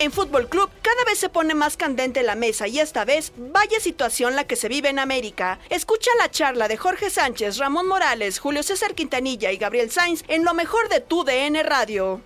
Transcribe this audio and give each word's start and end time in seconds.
En 0.00 0.12
Fútbol 0.12 0.48
Club 0.48 0.70
cada 0.80 1.04
vez 1.04 1.18
se 1.18 1.28
pone 1.28 1.54
más 1.54 1.76
candente 1.76 2.22
la 2.22 2.34
mesa 2.34 2.66
y 2.66 2.78
esta 2.78 3.04
vez 3.04 3.34
vaya 3.36 3.78
situación 3.80 4.34
la 4.34 4.44
que 4.44 4.56
se 4.56 4.66
vive 4.66 4.88
en 4.88 4.98
América. 4.98 5.58
Escucha 5.68 6.10
la 6.18 6.30
charla 6.30 6.68
de 6.68 6.78
Jorge 6.78 7.10
Sánchez, 7.10 7.58
Ramón 7.58 7.86
Morales, 7.86 8.38
Julio 8.38 8.62
César 8.62 8.94
Quintanilla 8.94 9.52
y 9.52 9.58
Gabriel 9.58 9.90
Sainz 9.90 10.24
en 10.28 10.42
lo 10.42 10.54
mejor 10.54 10.88
de 10.88 11.00
tu 11.00 11.22
DN 11.22 11.62
Radio. 11.64 12.22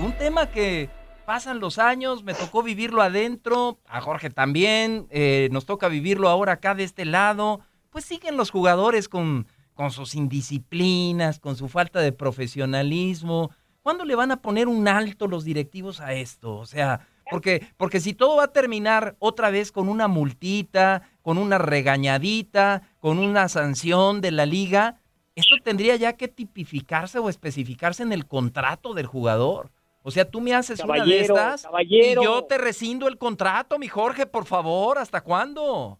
Un 0.00 0.16
tema 0.16 0.50
que 0.50 0.88
pasan 1.26 1.60
los 1.60 1.78
años, 1.78 2.24
me 2.24 2.32
tocó 2.32 2.62
vivirlo 2.62 3.02
adentro, 3.02 3.76
a 3.86 4.00
Jorge 4.00 4.30
también, 4.30 5.06
eh, 5.10 5.50
nos 5.52 5.66
toca 5.66 5.88
vivirlo 5.88 6.30
ahora 6.30 6.54
acá 6.54 6.74
de 6.74 6.84
este 6.84 7.04
lado. 7.04 7.60
Pues 7.90 8.06
siguen 8.06 8.38
los 8.38 8.50
jugadores 8.50 9.10
con, 9.10 9.46
con 9.74 9.90
sus 9.90 10.14
indisciplinas, 10.14 11.40
con 11.40 11.56
su 11.56 11.68
falta 11.68 12.00
de 12.00 12.12
profesionalismo. 12.12 13.50
¿Cuándo 13.84 14.06
le 14.06 14.14
van 14.14 14.30
a 14.30 14.40
poner 14.40 14.66
un 14.66 14.88
alto 14.88 15.28
los 15.28 15.44
directivos 15.44 16.00
a 16.00 16.14
esto? 16.14 16.56
O 16.56 16.64
sea, 16.64 17.06
porque, 17.30 17.66
porque 17.76 18.00
si 18.00 18.14
todo 18.14 18.36
va 18.36 18.44
a 18.44 18.52
terminar 18.52 19.14
otra 19.18 19.50
vez 19.50 19.70
con 19.70 19.90
una 19.90 20.08
multita, 20.08 21.02
con 21.20 21.36
una 21.36 21.58
regañadita, 21.58 22.80
con 22.98 23.18
una 23.18 23.46
sanción 23.50 24.22
de 24.22 24.30
la 24.30 24.46
liga, 24.46 25.02
esto 25.34 25.56
tendría 25.62 25.96
ya 25.96 26.14
que 26.14 26.28
tipificarse 26.28 27.18
o 27.18 27.28
especificarse 27.28 28.02
en 28.02 28.14
el 28.14 28.26
contrato 28.26 28.94
del 28.94 29.04
jugador. 29.04 29.70
O 30.02 30.10
sea, 30.10 30.30
tú 30.30 30.40
me 30.40 30.54
haces 30.54 30.82
una 30.82 31.04
de 31.04 31.20
estas 31.20 31.64
caballero. 31.64 32.22
y 32.22 32.24
yo 32.24 32.42
te 32.44 32.56
rescindo 32.56 33.06
el 33.06 33.18
contrato, 33.18 33.78
mi 33.78 33.88
Jorge, 33.88 34.24
por 34.24 34.46
favor. 34.46 34.96
¿Hasta 34.96 35.20
cuándo? 35.20 35.98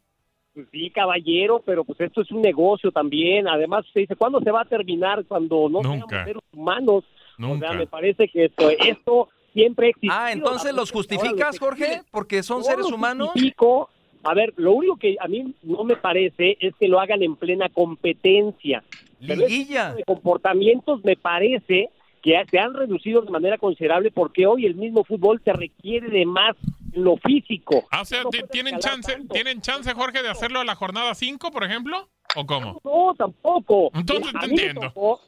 Pues 0.55 0.69
sí, 0.73 0.89
caballero, 0.89 1.61
pero 1.67 1.84
pues 1.84 2.00
esto 2.00 2.23
es 2.23 2.31
un 2.31 2.41
negocio 2.41 2.91
también. 2.93 3.47
Además, 3.47 3.84
se 3.93 4.00
dice, 4.00 4.17
¿cuándo 4.17 4.41
se 4.41 4.50
va 4.50 4.62
a 4.62 4.65
terminar? 4.65 5.27
Cuando 5.27 5.69
no 5.69 5.81
seamos 5.83 5.99
Nunca. 6.00 6.25
seres 6.25 6.43
humanos. 6.50 7.05
O 7.39 7.43
Nunca. 7.43 7.69
sea, 7.69 7.78
me 7.78 7.87
parece 7.87 8.28
que 8.28 8.47
esto, 8.47 8.71
esto 8.71 9.28
siempre 9.53 9.87
ha 9.87 9.91
existido. 9.91 10.15
Ah, 10.17 10.33
entonces 10.33 10.72
los 10.75 10.91
justificas, 10.93 11.59
Jorge, 11.59 12.03
porque 12.11 12.43
son 12.43 12.59
No 12.59 12.65
seres 12.65 12.87
humanos. 12.87 13.28
justifico. 13.33 13.89
A 14.27 14.33
ver, 14.34 14.55
lo 14.56 14.72
único 14.72 14.97
que 14.97 15.17
a 15.21 15.28
mí 15.28 15.55
no 15.62 15.84
me 15.84 15.97
parece 15.97 16.56
es 16.61 16.75
que 16.81 16.89
lo 16.89 16.99
hagan 17.00 17.23
en 17.23 17.37
plena 17.37 17.69
competencia. 17.69 18.83
Pero 19.21 19.43
este 19.43 19.49
Liguilla. 19.49 19.89
tipo 19.89 19.97
de 19.99 20.05
comportamientos 20.05 21.05
me 21.05 21.17
parece 21.17 21.91
que 22.23 22.43
se 22.50 22.59
han 22.59 22.73
reducido 22.73 23.21
de 23.21 23.31
manera 23.31 23.59
considerable 23.59 24.11
porque 24.11 24.47
hoy 24.47 24.65
el 24.65 24.77
mismo 24.77 25.05
fútbol 25.05 25.41
te 25.43 25.53
requiere 25.53 26.09
de 26.09 26.25
más 26.25 26.56
en 26.94 27.05
lo 27.05 27.17
físico. 27.19 27.84
Ah, 27.91 28.00
o 28.00 28.05
sea, 28.06 28.23
No 28.23 28.31
¿tienen 28.31 28.78
chance, 28.78 29.12
tanto. 29.12 29.34
¿tienen 29.34 29.61
chance, 29.61 29.93
Jorge, 29.93 30.23
de 30.23 30.31
hacerlo 30.31 30.61
a 30.61 30.65
la 30.65 30.75
jornada 30.75 31.15
5, 31.15 31.50
por 31.50 31.65
ejemplo? 31.65 32.09
¿O 32.34 32.47
cómo? 32.47 32.81
No, 32.83 33.15
tampoco. 33.15 33.91
Entonces 33.94 34.33
te 34.41 34.47
entiendo. 34.47 34.81
tocó- 34.81 35.21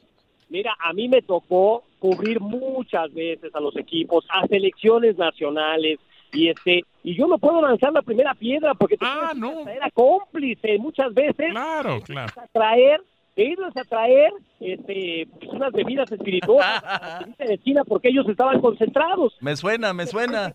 mira, 0.49 0.75
a 0.79 0.93
mí 0.93 1.07
me 1.07 1.21
tocó 1.21 1.83
cubrir 1.99 2.39
muchas 2.39 3.13
veces 3.13 3.53
a 3.55 3.59
los 3.59 3.75
equipos, 3.77 4.25
a 4.29 4.45
selecciones 4.47 5.17
nacionales, 5.17 5.99
y 6.31 6.49
este 6.49 6.83
y 7.03 7.15
yo 7.15 7.25
no 7.27 7.37
puedo 7.37 7.61
lanzar 7.61 7.93
la 7.93 8.01
primera 8.01 8.33
piedra 8.33 8.73
porque 8.73 8.97
te 8.97 9.05
Ah, 9.07 9.31
no. 9.35 9.67
era 9.67 9.89
cómplice 9.91 10.77
muchas 10.77 11.13
veces 11.13 11.51
Claro, 11.51 12.01
claro. 12.01 12.33
a 12.35 12.47
traer 12.47 13.01
de 13.37 13.43
irles 13.43 13.77
a 13.77 13.83
traer 13.83 14.33
este 14.59 15.27
pues, 15.39 15.51
unas 15.53 15.71
bebidas 15.71 16.11
espirituosas 16.11 16.83
a 16.83 17.21
la 17.37 17.45
de 17.47 17.59
China 17.59 17.83
porque 17.85 18.09
ellos 18.09 18.27
estaban 18.27 18.59
concentrados 18.59 19.37
Me 19.39 19.55
suena, 19.55 19.93
me 19.93 20.07
suena. 20.07 20.53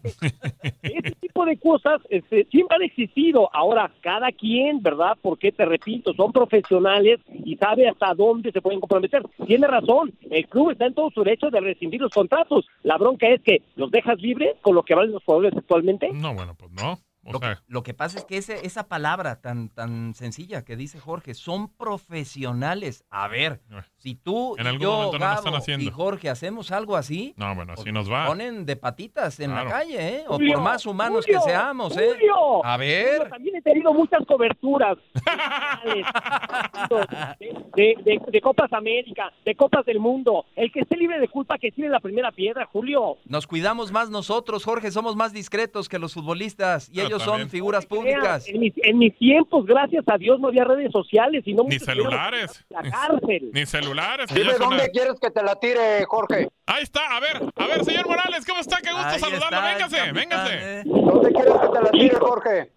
ese 0.82 1.10
tipo 1.20 1.44
de 1.44 1.56
cosas 1.58 2.00
este, 2.10 2.44
siempre 2.50 2.76
han 2.76 2.82
existido. 2.82 3.48
Ahora, 3.54 3.90
cada 4.00 4.32
quien, 4.32 4.82
¿verdad? 4.82 5.16
Porque 5.22 5.52
te 5.52 5.64
repito, 5.64 6.12
son 6.14 6.32
profesionales 6.32 7.20
y 7.44 7.56
sabe 7.56 7.88
hasta 7.88 8.14
dónde 8.14 8.50
se 8.52 8.60
pueden 8.60 8.80
comprometer. 8.80 9.22
Tiene 9.46 9.66
razón, 9.68 10.12
el 10.30 10.46
club 10.48 10.70
está 10.70 10.86
en 10.86 10.94
todo 10.94 11.10
su 11.10 11.22
derecho 11.22 11.50
de 11.50 11.60
rescindir 11.60 12.00
los 12.00 12.12
contratos. 12.12 12.66
La 12.82 12.98
bronca 12.98 13.28
es 13.28 13.40
que 13.42 13.62
los 13.76 13.90
dejas 13.90 14.20
libres 14.20 14.56
con 14.60 14.74
lo 14.74 14.82
que 14.82 14.94
valen 14.94 15.12
los 15.12 15.24
jugadores 15.24 15.56
actualmente. 15.56 16.10
No, 16.12 16.34
bueno, 16.34 16.54
pues 16.58 16.72
no. 16.72 16.98
Lo 17.24 17.38
que, 17.38 17.46
sea, 17.46 17.62
lo 17.68 17.82
que 17.84 17.94
pasa 17.94 18.18
es 18.18 18.24
que 18.24 18.36
ese- 18.36 18.66
esa 18.66 18.88
palabra 18.88 19.40
tan, 19.40 19.68
tan 19.68 20.12
sencilla 20.14 20.64
que 20.64 20.74
dice 20.76 20.98
Jorge, 20.98 21.34
son 21.34 21.68
profesionales. 21.68 23.04
A 23.10 23.28
ver, 23.28 23.60
si 23.98 24.16
tú 24.16 24.56
En 24.58 24.64
y 24.64 24.68
algún 24.68 24.80
yo, 24.82 25.12
no 25.18 25.32
están 25.34 25.80
y 25.80 25.90
Jorge 25.90 26.28
hacemos 26.28 26.72
algo 26.72 26.96
así, 26.96 27.32
no, 27.36 27.54
bueno, 27.54 27.74
pues 27.74 27.80
así 27.86 27.92
nos 27.92 28.10
va. 28.10 28.26
ponen 28.26 28.66
de 28.66 28.74
patitas 28.76 29.38
en 29.40 29.50
Claro. 29.52 29.66
la 29.68 29.70
calle, 29.70 30.16
¿eh? 30.16 30.24
O 30.26 30.34
Julio, 30.34 30.54
por 30.54 30.62
más 30.64 30.84
humanos 30.86 31.24
Julio, 31.24 31.40
que 31.44 31.48
seamos, 31.50 31.96
¿eh? 31.96 32.08
Julio, 32.12 32.64
A 32.66 32.72
Julio, 32.74 32.78
ver. 32.88 33.28
también 33.30 33.56
he 33.56 33.62
tenido 33.62 33.92
muchas 33.94 34.26
coberturas 34.26 34.98
de, 35.84 36.04
de- 37.76 38.02
de- 38.04 38.20
de 38.30 38.40
Copas 38.40 38.72
América, 38.72 39.32
de 39.44 39.54
Copas 39.54 39.84
del 39.86 39.98
Mundo. 40.00 40.44
El 40.56 40.72
que 40.72 40.80
esté 40.80 40.96
libre 40.96 41.18
de 41.20 41.28
culpa 41.28 41.58
que 41.58 41.70
tiene 41.70 41.90
la 41.90 42.00
primera 42.00 42.32
piedra, 42.32 42.66
Julio. 42.66 43.18
Nos 43.26 43.46
cuidamos 43.46 43.92
más 43.92 44.10
nosotros, 44.10 44.64
Jorge, 44.64 44.90
somos 44.90 45.16
más 45.16 45.32
discretos 45.32 45.88
que 45.88 45.98
los 45.98 46.14
futbolistas 46.14 46.88
y 46.92 47.00
ellos 47.12 47.22
son 47.22 47.48
figuras 47.48 47.86
públicas. 47.86 48.46
En 48.48 48.60
mis, 48.60 48.72
en 48.76 48.98
mis 48.98 49.16
tiempos, 49.18 49.64
gracias 49.66 50.04
a 50.08 50.16
Dios, 50.18 50.40
no 50.40 50.48
había 50.48 50.64
redes 50.64 50.90
sociales 50.92 51.42
y 51.46 51.54
no 51.54 51.64
Ni 51.64 51.78
celulares. 51.78 52.64
La 52.70 52.82
cárcel. 52.82 53.50
Ni 53.52 53.66
celulares. 53.66 54.26
Dime 54.32 54.56
una- 54.56 54.58
dónde 54.66 54.90
quieres 54.90 55.14
que 55.20 55.30
te 55.30 55.42
la 55.42 55.54
tire, 55.56 56.04
Jorge. 56.06 56.48
Ahí 56.66 56.82
está, 56.82 57.00
a 57.16 57.20
ver, 57.20 57.42
a 57.56 57.66
ver, 57.66 57.84
señor 57.84 58.06
Morales, 58.08 58.44
¿cómo 58.46 58.60
está? 58.60 58.78
Qué 58.82 58.92
gusto 58.92 59.06
Ahí 59.08 59.18
saludarlo. 59.18 59.56
está 59.56 59.64
véngase, 59.66 59.96
capitán, 59.96 60.14
véngase. 60.14 60.54
¿eh? 60.54 60.82
¿Dónde 60.86 61.32
quieres 61.32 61.52
que 61.54 61.68
te 61.68 61.82
la 61.82 61.90
tire, 61.90 62.14
Jorge? 62.16 62.70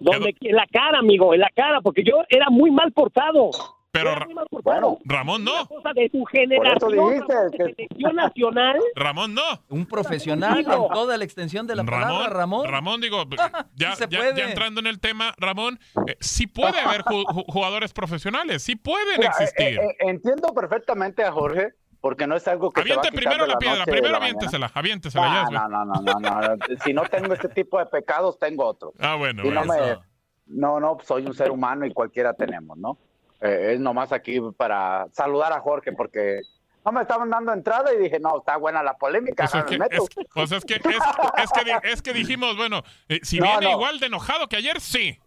Donde, 0.00 0.34
en 0.40 0.54
la 0.56 0.66
cara, 0.70 0.98
amigo, 1.00 1.34
en 1.34 1.40
la 1.40 1.50
cara, 1.54 1.80
porque 1.80 2.04
yo 2.04 2.22
era 2.28 2.46
muy 2.50 2.70
mal 2.70 2.92
portado. 2.92 3.50
Pero. 3.90 4.14
Bueno, 4.62 4.98
Ramón 5.04 5.44
no. 5.44 5.66
cosa 5.66 5.90
de 5.94 6.10
tu 6.10 6.24
generación, 6.26 6.90
dijiste 6.92 7.32
Ramón, 7.34 7.50
que- 7.50 7.58
de 7.64 7.74
selección 7.74 8.16
nacional. 8.16 8.80
Ramón 8.94 9.34
no. 9.34 9.42
Un 9.70 9.86
profesional 9.86 10.58
en 10.58 10.64
toda 10.66 11.16
la 11.16 11.24
extensión 11.24 11.66
de 11.66 11.74
la 11.74 11.84
palabra, 11.84 12.28
Ramón. 12.28 12.68
Ramón, 12.68 13.00
digo, 13.00 13.24
ya, 13.74 13.94
se 13.96 14.06
ya- 14.08 14.34
ya 14.34 14.48
entrando 14.48 14.80
en 14.80 14.86
el 14.88 15.00
tema, 15.00 15.34
Ramón, 15.38 15.78
eh, 16.06 16.16
sí 16.20 16.46
puede 16.46 16.78
haber 16.80 17.02
ju- 17.02 17.24
ju- 17.24 17.44
jugadores 17.48 17.92
profesionales, 17.92 18.62
sí 18.62 18.76
pueden 18.76 19.18
mira, 19.18 19.30
eh, 19.30 19.42
existir. 19.44 19.78
eh, 19.80 19.96
entiendo 20.00 20.48
perfectamente 20.54 21.24
a 21.24 21.32
Jorge, 21.32 21.72
porque 22.00 22.26
no 22.26 22.36
es 22.36 22.46
algo 22.46 22.70
que 22.70 22.80
va 22.82 22.84
Aviente 22.84 23.10
primero 23.10 23.46
la 23.46 23.56
piedra, 23.58 23.84
primero 23.84 24.10
la 24.10 24.18
aviéntesela, 24.18 24.70
aviéntesela, 24.74 25.48
ya 25.50 25.58
No, 25.60 25.68
no, 25.68 25.84
no, 25.86 25.94
no, 26.02 26.20
no, 26.20 26.40
no. 26.40 26.56
Si 26.84 26.92
no 26.92 27.02
tengo 27.04 27.32
este 27.32 27.48
tipo 27.48 27.78
de 27.78 27.86
pecados, 27.86 28.38
tengo 28.38 28.66
otros. 28.66 28.92
Ah, 29.00 29.14
bueno, 29.16 29.42
no, 29.44 29.64
me, 29.64 29.76
Eso. 29.92 30.02
no, 30.46 30.78
no, 30.78 30.98
soy 31.02 31.24
un 31.26 31.34
ser 31.34 31.50
humano 31.50 31.86
y 31.86 31.92
cualquiera 31.92 32.34
tenemos, 32.34 32.76
¿no? 32.76 32.98
Eh, 33.40 33.74
es 33.74 33.80
nomás 33.80 34.12
aquí 34.12 34.40
para 34.56 35.06
saludar 35.12 35.52
a 35.52 35.60
Jorge 35.60 35.92
porque 35.92 36.40
no 36.84 36.92
me 36.92 37.02
estaban 37.02 37.30
dando 37.30 37.52
entrada 37.52 37.92
y 37.94 37.98
dije, 37.98 38.18
no, 38.18 38.38
está 38.38 38.56
buena 38.56 38.82
la 38.82 38.94
polémica, 38.96 39.44
Pues 39.44 39.54
es, 39.54 39.64
me 39.64 39.70
que, 39.70 39.78
meto. 39.78 40.02
es, 40.04 40.26
pues 40.34 40.52
es 40.52 40.64
que, 40.64 40.74
es, 40.74 41.50
que, 41.52 41.64
di- 41.64 41.70
es 41.92 42.02
que 42.02 42.12
dijimos, 42.12 42.56
bueno, 42.56 42.82
eh, 43.08 43.20
si 43.22 43.38
No, 43.38 43.46
viene 43.46 43.66
no. 43.66 43.70
igual 43.72 44.00
de 44.00 44.06
enojado 44.06 44.48
que 44.48 44.56
ayer, 44.56 44.80
sí. 44.80 45.18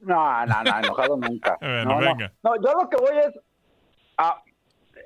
No, 0.00 0.44
no, 0.46 0.62
no, 0.64 0.78
enojado 0.78 1.16
nunca. 1.16 1.56
Bueno, 1.60 1.84
no, 1.84 1.98
venga. 1.98 2.32
No, 2.42 2.56
yo 2.56 2.72
lo 2.72 2.88
que 2.88 2.96
voy 2.96 3.16
es, 3.18 3.38
a- 4.18 4.42
eh, 4.96 5.00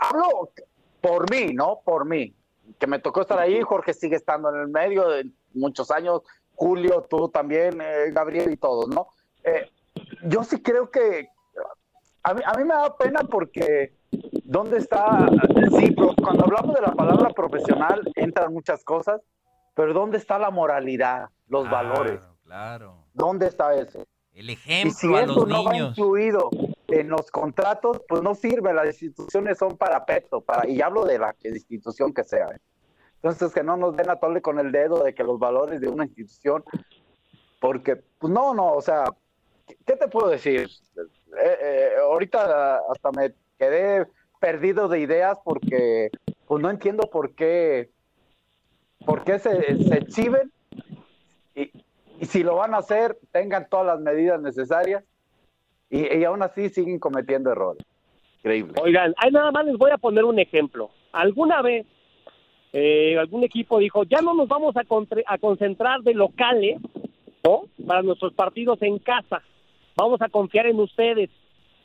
hablo 0.00 0.50
por 1.00 1.30
mí, 1.30 1.52
¿no? 1.54 1.80
Por 1.84 2.04
mí, 2.06 2.34
que 2.78 2.86
me 2.86 2.98
tocó 2.98 3.20
estar 3.20 3.38
ahí, 3.38 3.60
Jorge 3.62 3.92
sigue 3.94 4.16
estando 4.16 4.48
en 4.54 4.60
el 4.62 4.68
medio 4.68 5.08
de 5.08 5.26
muchos 5.54 5.90
años, 5.90 6.22
Julio, 6.54 7.06
tú 7.08 7.28
también, 7.28 7.80
eh, 7.80 8.10
Gabriel 8.12 8.50
y 8.52 8.56
todos, 8.56 8.88
¿no? 8.88 9.08
Yo 10.24 10.42
sí 10.44 10.62
creo 10.62 10.90
que 10.90 11.28
a 12.22 12.34
mí, 12.34 12.42
a 12.44 12.52
mí 12.56 12.64
me 12.64 12.74
da 12.74 12.96
pena 12.96 13.20
porque 13.20 13.94
¿dónde 14.44 14.78
está? 14.78 15.28
Sí, 15.78 15.90
pero 15.96 16.14
cuando 16.22 16.44
hablamos 16.44 16.74
de 16.74 16.82
la 16.82 16.92
palabra 16.92 17.30
profesional 17.30 18.00
entran 18.14 18.52
muchas 18.52 18.84
cosas, 18.84 19.20
pero 19.74 19.92
¿dónde 19.92 20.18
está 20.18 20.38
la 20.38 20.50
moralidad, 20.50 21.28
los 21.48 21.66
Claro, 21.68 21.88
valores? 21.88 22.20
Claro. 22.44 23.04
¿Dónde 23.14 23.46
está 23.46 23.74
eso? 23.74 24.04
El 24.34 24.50
Y 24.50 24.52
ejemplo 24.54 24.90
si 24.92 25.14
a 25.14 25.22
eso 25.22 25.34
los 25.34 25.48
no 25.48 25.64
va 25.64 25.72
niños. 25.72 25.90
incluido 25.98 26.50
en 26.88 27.08
los 27.08 27.30
contratos, 27.30 28.00
pues 28.08 28.22
no 28.22 28.34
sirve. 28.34 28.72
Las 28.74 28.86
instituciones 29.02 29.58
son 29.58 29.76
para 29.76 30.04
peto, 30.04 30.40
para, 30.40 30.68
y 30.68 30.80
hablo 30.82 31.04
de 31.04 31.18
la 31.18 31.34
institución 31.44 32.12
que 32.12 32.24
sea. 32.24 32.48
¿eh? 32.48 32.58
Entonces, 33.16 33.52
que 33.52 33.62
no 33.62 33.76
nos 33.76 33.96
den 33.96 34.10
a 34.10 34.16
tole 34.16 34.42
con 34.42 34.58
el 34.58 34.72
dedo 34.72 35.02
de 35.02 35.14
que 35.14 35.22
los 35.24 35.38
valores 35.38 35.80
de 35.80 35.88
una 35.88 36.04
institución, 36.04 36.64
porque, 37.60 37.96
pues 38.18 38.32
no, 38.32 38.52
no, 38.54 38.72
o 38.72 38.82
sea, 38.82 39.04
¿qué- 39.66 39.76
¿qué 39.86 39.96
te 39.96 40.08
puedo 40.08 40.28
decir? 40.28 40.68
Eh, 41.38 41.58
eh, 41.60 41.88
ahorita 42.02 42.80
hasta 42.90 43.10
me 43.12 43.32
quedé 43.58 44.06
perdido 44.40 44.88
de 44.88 45.00
ideas 45.00 45.38
porque, 45.44 46.10
pues 46.46 46.62
no 46.62 46.70
entiendo 46.70 47.08
por 47.10 47.34
qué, 47.34 47.90
por 49.04 49.24
qué 49.24 49.38
se, 49.38 49.72
exhiben 49.96 50.52
y, 51.54 51.70
si 52.24 52.42
lo 52.42 52.56
van 52.56 52.74
a 52.74 52.78
hacer, 52.78 53.18
tengan 53.30 53.68
todas 53.68 53.86
las 53.86 54.00
medidas 54.00 54.40
necesarias 54.40 55.04
y, 55.90 56.16
y 56.16 56.24
aún 56.24 56.42
así 56.42 56.68
siguen 56.68 56.98
cometiendo 56.98 57.50
errores. 57.50 57.84
Increíble. 58.38 58.74
Oigan, 58.82 59.14
ahí 59.18 59.30
nada 59.30 59.50
más 59.52 59.64
les 59.64 59.76
voy 59.76 59.90
a 59.90 59.98
poner 59.98 60.24
un 60.24 60.38
ejemplo. 60.38 60.90
Alguna 61.12 61.62
vez 61.62 61.86
eh, 62.72 63.18
algún 63.18 63.44
equipo 63.44 63.78
dijo, 63.78 64.04
ya 64.04 64.22
no 64.22 64.34
nos 64.34 64.48
vamos 64.48 64.74
a, 64.76 64.82
a 65.26 65.38
concentrar 65.38 66.00
de 66.00 66.14
locales. 66.14 66.80
Para 67.88 68.02
nuestros 68.02 68.32
partidos 68.34 68.80
en 68.82 69.00
casa. 69.00 69.42
Vamos 69.96 70.20
a 70.22 70.28
confiar 70.28 70.66
en 70.66 70.78
ustedes. 70.80 71.30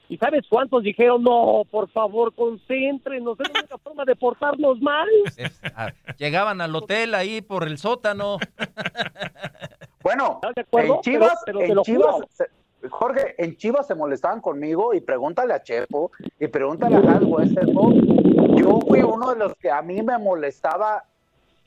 ¿Y 0.10 0.18
sabes 0.18 0.46
cuántos 0.50 0.84
dijeron, 0.84 1.22
no, 1.24 1.64
por 1.70 1.90
favor, 1.90 2.34
concéntrenos, 2.34 3.38
es 3.42 3.48
la 3.54 3.60
única 3.60 3.78
forma 3.78 4.06
de 4.06 4.16
portarnos 4.16 4.80
mal? 4.80 5.08
Llegaban 6.18 6.62
al 6.62 6.74
hotel 6.76 7.14
ahí 7.14 7.42
por 7.42 7.64
el 7.68 7.78
sótano. 7.78 8.38
Bueno, 10.04 10.36
¿Estás 10.36 10.56
de 10.56 10.62
acuerdo? 10.62 10.96
en 10.96 11.02
Chivas, 11.02 11.42
Pero- 11.46 11.60
pero 11.60 11.82
te 11.82 11.92
en 11.92 11.96
Chivas, 11.98 12.16
se- 12.30 12.88
Jorge, 12.90 13.36
en 13.44 13.58
Chivas 13.58 13.88
se 13.88 13.96
molestaban 13.96 14.40
conmigo 14.40 14.94
y 14.94 15.02
pregúntale 15.02 15.54
a 15.54 15.62
Chepo 15.62 16.12
y 16.40 16.48
pregúntale 16.48 16.96
a 16.96 17.00
Hal 17.00 17.26
Westerbo. 17.26 17.92
Yo 18.56 18.80
fui 18.88 19.02
uno 19.02 19.32
de 19.34 19.40
los 19.40 19.54
que 19.56 19.70
a 19.70 19.82
mí 19.82 20.02
me 20.02 20.18
molestaba 20.18 21.04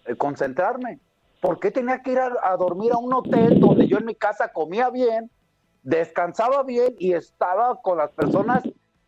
eh, 0.07 0.15
concentrarme. 0.17 1.01
¿Por 1.43 1.61
qué 1.61 1.71
tenía 1.71 2.01
que 2.03 2.13
ir 2.13 2.19
a, 2.19 2.33
a 2.43 2.57
dormir 2.57 2.93
a 2.93 2.97
un 2.97 3.13
hotel 3.13 3.61
donde 3.61 3.87
yo 3.87 3.99
en 3.99 4.07
mi 4.07 4.15
casa 4.15 4.49
comía 4.51 4.89
bien, 4.89 5.31
descansaba 5.83 6.63
bien 6.63 6.95
y 6.99 7.13
estaba 7.13 7.81
con 7.83 7.99
las 7.99 8.11
personas 8.11 8.63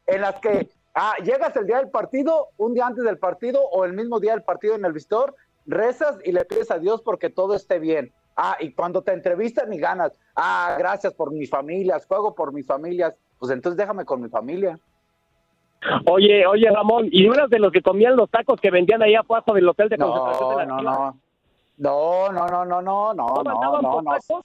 en 0.07 0.21
las 0.21 0.37
que 0.41 0.69
ah, 0.95 1.15
llegas 1.25 1.55
el 1.57 1.67
día 1.67 1.79
del 1.79 1.91
partido, 1.91 2.49
un 2.57 2.75
día 2.75 2.87
antes 2.87 3.05
del 3.05 3.19
partido 3.19 3.63
o 3.63 3.85
el 3.85 3.93
mismo 3.93 4.21
día 4.21 4.33
del 4.33 4.43
partido 4.43 4.75
en 4.75 4.85
el 4.85 4.93
vistor, 4.93 5.35
rezas 5.67 6.19
y 6.25 6.33
le 6.33 6.45
pides 6.45 6.71
a 6.71 6.79
Dios 6.79 7.03
porque 7.03 7.31
todo 7.31 7.55
esté 7.55 7.79
bien. 7.79 8.13
Ah, 8.37 8.57
y 8.61 8.73
cuando 8.73 9.03
te 9.03 9.13
entrevistan 9.13 9.73
y 9.73 9.79
ganas, 9.79 10.19
ah, 10.35 10.75
gracias 10.79 11.13
por 11.13 11.33
mis 11.33 11.51
familias, 11.51 12.07
juego 12.07 12.35
por 12.35 12.53
mis 12.53 12.67
familias, 12.67 13.15
pues 13.39 13.53
entonces 13.53 13.77
déjame 13.77 14.05
con 14.05 14.23
mi 14.23 14.29
familia. 14.29 14.79
Oye, 16.07 16.47
oye, 16.47 16.71
Ramón, 16.71 17.09
¿y 17.11 17.27
no 17.27 17.35
eras 17.35 17.51
de 17.51 17.59
los 17.59 17.73
que 17.73 17.83
comían 17.83 18.17
los 18.17 18.31
tacos 18.31 18.61
que 18.61 18.71
vendían 18.71 19.03
ahí 19.03 19.15
abajo 19.15 19.53
del 19.53 19.69
hotel 19.69 19.89
de 19.89 19.99
concentración 19.99 20.59
de 20.59 20.67
No, 20.67 20.77
la 20.77 20.83
no, 20.83 20.97
no. 20.97 21.19
No, 21.79 22.31
no, 22.31 22.47
no, 22.47 22.65
no, 22.65 22.83
no, 22.83 23.15
no, 23.15 23.15
¿No 23.15 23.43
no, 23.43 23.83
no, 23.83 24.03
no. 24.03 24.45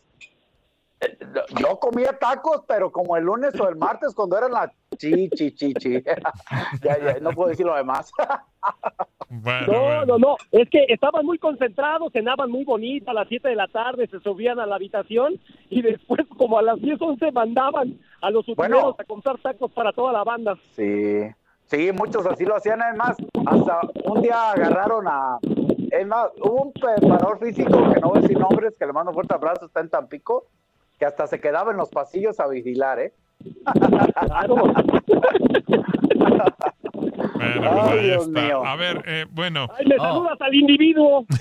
Tacos? 1.00 1.60
Yo 1.60 1.80
comía 1.80 2.14
tacos, 2.18 2.64
pero 2.68 2.92
como 2.92 3.16
el 3.18 3.24
lunes 3.26 3.60
o 3.60 3.68
el 3.70 3.76
martes 3.76 4.14
cuando 4.16 4.38
eran 4.38 4.52
las 4.52 4.72
chi, 4.98 5.30
chi, 5.30 5.52
chi, 5.54 5.74
chi. 5.74 6.02
ya, 6.84 6.98
ya, 7.00 7.20
no 7.22 7.32
puedo 7.32 7.50
decir 7.50 7.66
lo 7.66 7.76
demás. 7.76 8.12
Bueno, 9.30 9.68
No, 9.68 9.80
bueno. 9.82 10.06
no, 10.06 10.18
no, 10.20 10.36
es 10.52 10.70
que 10.70 10.86
estaban 10.88 11.26
muy 11.26 11.38
concentrados, 11.38 12.14
cenaban 12.14 12.50
muy 12.50 12.64
bonita 12.64 13.12
a 13.12 13.14
las 13.14 13.28
7 13.28 13.50
de 13.50 13.56
la 13.56 13.68
tarde, 13.68 14.08
se 14.08 14.20
subían 14.22 14.58
a 14.60 14.66
la 14.66 14.76
habitación 14.76 15.38
y 15.70 15.82
después 15.82 16.22
como 16.38 16.58
a 16.58 16.62
las 16.62 16.80
10, 16.82 17.02
11 17.02 17.32
mandaban 17.34 18.00
a 18.22 18.30
los 18.30 18.48
utileros 18.48 18.82
Bueno. 18.84 18.96
a 18.98 19.04
comprar 19.04 19.38
tacos 19.40 19.70
para 19.74 19.92
toda 19.92 20.14
la 20.14 20.24
banda. 20.24 20.58
Sí, 20.76 21.24
sí, 21.66 21.92
muchos 21.94 22.26
así 22.26 22.46
lo 22.46 22.56
hacían. 22.56 22.80
Es 22.90 22.98
más, 22.98 23.18
hasta 23.46 23.82
un 24.06 24.22
día 24.22 24.52
agarraron 24.52 25.06
a. 25.10 25.40
Es 25.92 26.08
más, 26.08 26.30
hubo 26.42 26.64
un 26.64 26.72
preparador 26.74 27.40
físico 27.40 27.72
que 27.94 28.00
no 28.00 28.10
voy 28.10 28.20
a 28.20 28.22
decir 28.22 28.40
nombres, 28.40 28.76
que 28.78 28.86
le 28.86 28.94
mando 28.94 29.12
un 29.12 29.16
fuerte 29.16 29.34
abrazo, 29.34 29.66
está 29.66 29.82
en 29.82 29.90
Tampico, 29.90 30.46
que 30.98 31.06
hasta 31.06 31.28
se 31.28 31.40
quedaba 31.40 31.72
en 31.72 31.78
los 31.78 31.90
pasillos 31.90 32.40
a 32.40 32.48
vigilar, 32.48 33.00
¿eh? 33.00 33.14
Claro. 34.26 34.56
Bueno, 37.34 37.72
pues 37.72 37.84
ahí 37.92 38.04
Dios 38.06 38.28
está. 38.28 38.42
mío. 38.42 38.66
A 38.66 38.76
ver, 38.76 39.04
eh, 39.06 39.26
bueno, 39.32 39.68
Ay, 39.78 39.86
me 39.86 39.96
No. 39.96 40.04
saludas 40.04 40.42
al 40.42 40.54
individuo. 40.56 41.26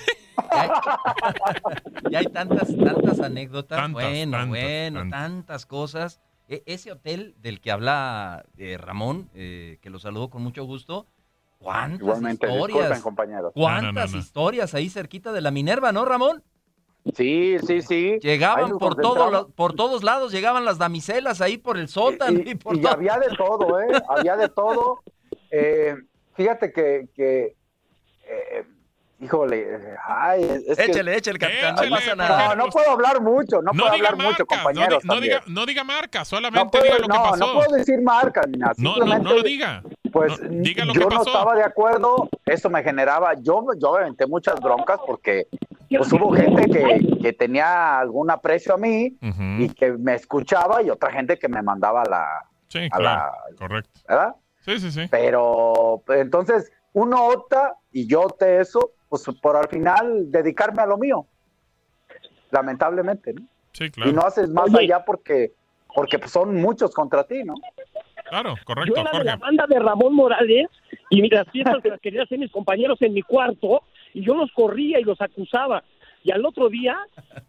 Ya 0.53 0.63
hay, 0.63 0.71
ya 2.11 2.19
hay 2.21 2.27
tantas, 2.27 2.77
tantas 2.77 3.21
anécdotas. 3.21 3.79
Tantas, 3.79 3.93
bueno, 4.05 4.33
tantas, 4.37 4.49
bueno, 4.49 5.01
tantas. 5.01 5.21
tantas 5.21 5.67
cosas. 5.67 6.21
E- 6.49 6.63
ese 6.67 6.93
hotel 6.93 7.35
del 7.39 7.61
que 7.61 7.73
habla 7.73 8.45
eh, 8.59 8.77
Ramón, 8.79 9.29
eh, 9.35 9.79
que 9.81 9.89
lo 9.91 9.99
saludo 9.99 10.29
con 10.31 10.43
mucho 10.43 10.65
gusto. 10.65 11.07
¿Cuántas 11.59 12.01
Igualmente, 12.01 12.47
disculpen, 12.47 12.77
historias? 12.77 13.03
compañeros. 13.03 13.53
¿Cuántas 13.55 13.83
No, 13.95 14.01
no, 14.01 14.07
no, 14.07 14.13
no. 14.13 14.19
historias 14.19 14.75
ahí 14.75 14.89
cerquita 14.91 15.33
de 15.33 15.41
la 15.41 15.51
Minerva, 15.51 15.91
no, 15.91 16.05
Ramón? 16.05 16.43
Sí, 17.15 17.57
sí, 17.67 17.83
sí. 17.83 18.19
Llegaban 18.21 18.79
por, 18.79 18.97
los- 19.33 19.47
por 19.55 19.75
todos 19.75 20.03
lados, 20.03 20.33
llegaban 20.33 20.65
las 20.65 20.79
damiselas 20.79 21.41
ahí 21.41 21.57
por 21.59 21.77
el 21.79 21.89
sótano 21.89 22.39
y, 22.45 22.51
Y, 22.51 22.55
por 22.57 22.77
y 22.77 22.81
todo. 22.83 22.93
había 22.93 23.19
de 23.19 23.29
todo, 23.37 23.81
¿eh? 23.81 23.87
Había 24.09 24.37
de 24.37 24.49
todo. 24.49 25.01
Eh, 25.51 25.95
fíjate 26.35 26.73
que, 26.73 27.09
que 27.15 27.55
eh, 28.29 28.65
híjole, 29.21 29.79
ay, 30.05 30.43
es 30.67 30.77
que- 30.77 30.85
Échale, 30.85 31.17
échale, 31.17 31.39
capitán, 31.39 31.75
Échale, 31.75 31.91
no 31.91 31.97
pasa 31.97 32.17
nada. 32.17 32.55
no, 32.55 32.65
no 32.67 32.71
puedo 32.71 32.91
hablar 32.91 33.21
mucho, 33.23 33.63
no, 33.63 33.71
no 33.73 33.83
puedo 33.83 33.93
hablar 33.95 34.17
mucho, 34.17 34.25
marcas, 34.27 34.39
no, 34.41 34.57
compañeros. 34.57 35.03
di- 35.03 35.09
no 35.09 35.21
diga, 35.21 35.43
no 35.47 35.67
diga 35.67 35.85
marcas, 35.85 36.33
No 36.33 36.37
solamente 36.39 36.69
puedo- 36.79 36.83
diga 36.85 36.97
lo 36.99 37.03
que 37.03 37.09
no, 37.17 37.23
pasó. 37.23 37.37
no 37.47 37.53
puedo 37.55 37.77
decir 37.77 38.03
marcas, 38.03 38.45
ni 38.49 38.59
nada. 38.59 38.73
No, 38.79 38.97
no, 38.97 39.19
no 39.19 39.33
lo 39.35 39.43
diga. 39.43 39.83
Pues 40.17 40.41
No, 40.41 40.49
diga 40.63 40.85
lo 40.87 40.95
yo 40.95 41.09
que 41.09 41.15
no 41.15 41.23
estaba 41.23 41.55
de 41.55 41.63
acuerdo, 41.63 42.29
eso 42.47 42.71
me 42.71 42.83
generaba, 42.83 43.35
yo, 43.35 43.67
yo 43.79 43.93
me 43.93 43.99
aventé 43.99 44.27
muchas 44.27 44.59
broncas 44.61 44.99
porque 45.07 45.47
pues 45.91 46.11
hubo 46.11 46.33
gente 46.33 46.71
que, 46.71 47.19
que 47.21 47.33
tenía 47.35 47.99
algún 47.99 48.31
aprecio 48.31 48.73
a 48.75 48.79
mí 48.79 49.15
y 49.59 49.69
que 49.69 49.93
me 49.93 50.15
escuchaba 50.15 50.83
y 50.83 50.89
otra 50.89 51.13
gente 51.13 51.39
que 51.39 51.49
me 51.49 51.61
mandaba 51.61 52.01
a 52.01 52.09
la, 52.09 52.27
Sí, 52.69 52.89
a 52.91 52.97
claro, 52.97 53.33
la- 53.51 53.57
correcto. 53.59 53.91
¿verdad? 54.09 54.35
Sí, 54.61 54.81
sí, 54.81 54.91
sí. 54.91 55.03
Pero 55.11 56.03
pues, 56.07 56.21
entonces 56.21 56.73
uno 56.95 57.27
opta 57.29 57.75
y 57.93 58.07
yo 58.07 58.23
opté 58.23 58.61
eso, 58.61 58.93
pues 59.11 59.23
por 59.43 59.55
al 59.57 59.69
final 59.69 60.31
dedicarme 60.33 60.81
a 60.81 60.87
lo 60.87 60.97
mío. 60.97 61.27
Lamentablemente, 62.51 63.35
¿no? 63.35 63.43
Sí, 63.73 63.91
claro. 63.91 64.11
Y 64.11 64.15
no 64.15 64.23
haces 64.23 64.49
más 64.49 64.75
allá 64.75 65.05
porque 65.05 65.53
porque 65.95 66.19
pues, 66.19 66.31
son 66.31 66.55
muchos 66.57 66.93
contra 66.95 67.25
ti, 67.25 67.43
¿no? 67.45 67.55
Claro, 68.29 68.57
Yo 68.57 68.65
correcto, 68.65 68.95
era 69.01 69.03
de 69.05 69.09
Jorge. 69.11 69.25
la 69.25 69.37
banda 69.37 69.67
de 69.69 69.79
Ramón 69.79 70.15
Morales 70.15 70.69
y 71.11 71.29
las 71.29 71.49
fiestas 71.51 71.77
se 71.83 71.89
las 71.91 72.01
querían 72.01 72.25
hacer 72.25 72.39
mis 72.39 72.51
compañeros 72.51 73.01
en 73.03 73.15
mi 73.15 73.23
cuarto 73.23 73.83
y 74.15 74.23
yo 74.25 74.35
los 74.35 74.51
corría 74.53 74.99
y 75.01 75.05
los 75.05 75.21
acusaba. 75.21 75.83
y 76.25 76.33
al 76.33 76.45
otro 76.45 76.69
día, 76.69 76.97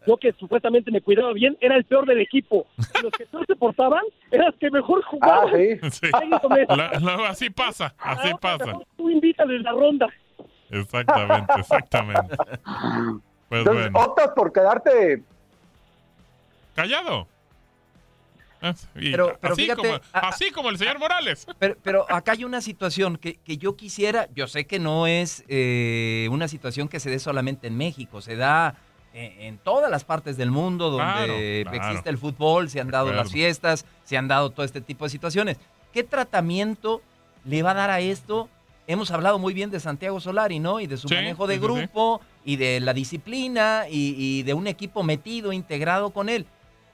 yo 0.06 0.16
que 0.18 0.32
supuestamente 0.34 0.92
me 0.92 1.00
cuidaba 1.00 1.32
bien, 1.32 1.56
era 1.60 1.74
el 1.74 1.82
peor 1.82 2.06
del 2.06 2.20
equipo. 2.20 2.64
Y 2.78 3.02
los 3.02 3.12
que 3.12 3.26
peor 3.26 3.44
se 3.44 3.56
portaban 3.56 4.02
eran 4.30 4.46
los 4.46 4.54
que 4.54 4.70
mejor 4.70 5.02
jugaban. 5.02 5.52
Sí. 5.90 6.06
Ahí 6.12 6.28
lo 6.28 6.40
ves. 6.48 6.68
La- 6.68 6.92
la- 7.00 7.28
así 7.28 7.50
pasa, 7.50 7.92
así 7.98 8.30
pasa. 8.40 8.78
Tú 8.96 9.10
invítales 9.10 9.62
la 9.62 9.72
ronda. 9.72 10.06
Exactamente, 10.70 11.52
exactamente. 11.58 12.36
Pues 13.48 13.60
Entonces, 13.60 13.90
bueno. 13.90 14.06
optas 14.06 14.30
por 14.36 14.52
quedarte 14.52 15.22
Callado. 16.74 17.26
Pero- 18.94 19.38
pero 19.40 19.52
así, 19.54 19.62
fíjate, 19.62 19.82
como, 19.82 19.94
a- 20.12 20.28
así 20.28 20.50
como 20.50 20.70
el 20.70 20.78
señor 20.78 20.98
Morales. 20.98 21.46
Pero, 21.58 21.76
pero 21.82 22.06
acá 22.12 22.32
hay 22.32 22.44
una 22.44 22.60
situación 22.60 23.16
que, 23.16 23.36
que 23.36 23.56
yo 23.58 23.76
quisiera, 23.76 24.28
yo 24.34 24.46
sé 24.48 24.66
que 24.66 24.78
no 24.78 25.06
es 25.06 25.44
eh, 25.48 26.28
una 26.30 26.48
situación 26.48 26.88
que 26.88 27.00
se 27.00 27.10
dé 27.10 27.18
solamente 27.18 27.66
en 27.68 27.76
México, 27.76 28.20
se 28.20 28.36
da 28.36 28.74
en, 29.14 29.40
en 29.40 29.58
todas 29.58 29.90
las 29.90 30.04
partes 30.04 30.36
del 30.36 30.50
mundo 30.50 30.90
donde 30.90 31.62
Claro, 31.64 31.70
claro. 31.70 31.88
existe 31.90 32.10
el 32.10 32.18
fútbol, 32.18 32.68
se 32.70 32.80
han 32.80 32.88
dado 32.90 33.12
las 33.12 33.30
fiestas, 33.32 33.84
se 34.04 34.16
han 34.16 34.28
dado 34.28 34.50
todo 34.50 34.64
este 34.64 34.80
tipo 34.80 35.04
de 35.04 35.10
situaciones. 35.10 35.56
¿Qué 35.92 36.04
tratamiento 36.04 37.02
le 37.44 37.62
va 37.62 37.70
a 37.72 37.74
dar 37.74 37.90
a 37.90 38.00
esto? 38.00 38.48
Hemos 38.86 39.10
hablado 39.10 39.38
muy 39.38 39.52
bien 39.54 39.70
de 39.70 39.80
Santiago 39.80 40.18
Solari, 40.20 40.58
¿no? 40.60 40.80
Y 40.80 40.86
de 40.86 40.96
su 40.96 41.08
Sí, 41.08 41.14
manejo 41.14 41.46
de 41.46 41.54
sí, 41.56 41.60
sí, 41.60 41.66
sí. 41.66 41.72
grupo 41.72 42.20
y 42.44 42.56
de 42.56 42.80
la 42.80 42.92
disciplina 42.94 43.84
y, 43.90 44.14
y 44.16 44.42
de 44.44 44.54
un 44.54 44.66
equipo 44.66 45.02
metido, 45.02 45.52
integrado 45.52 46.10
con 46.10 46.28
él. 46.28 46.46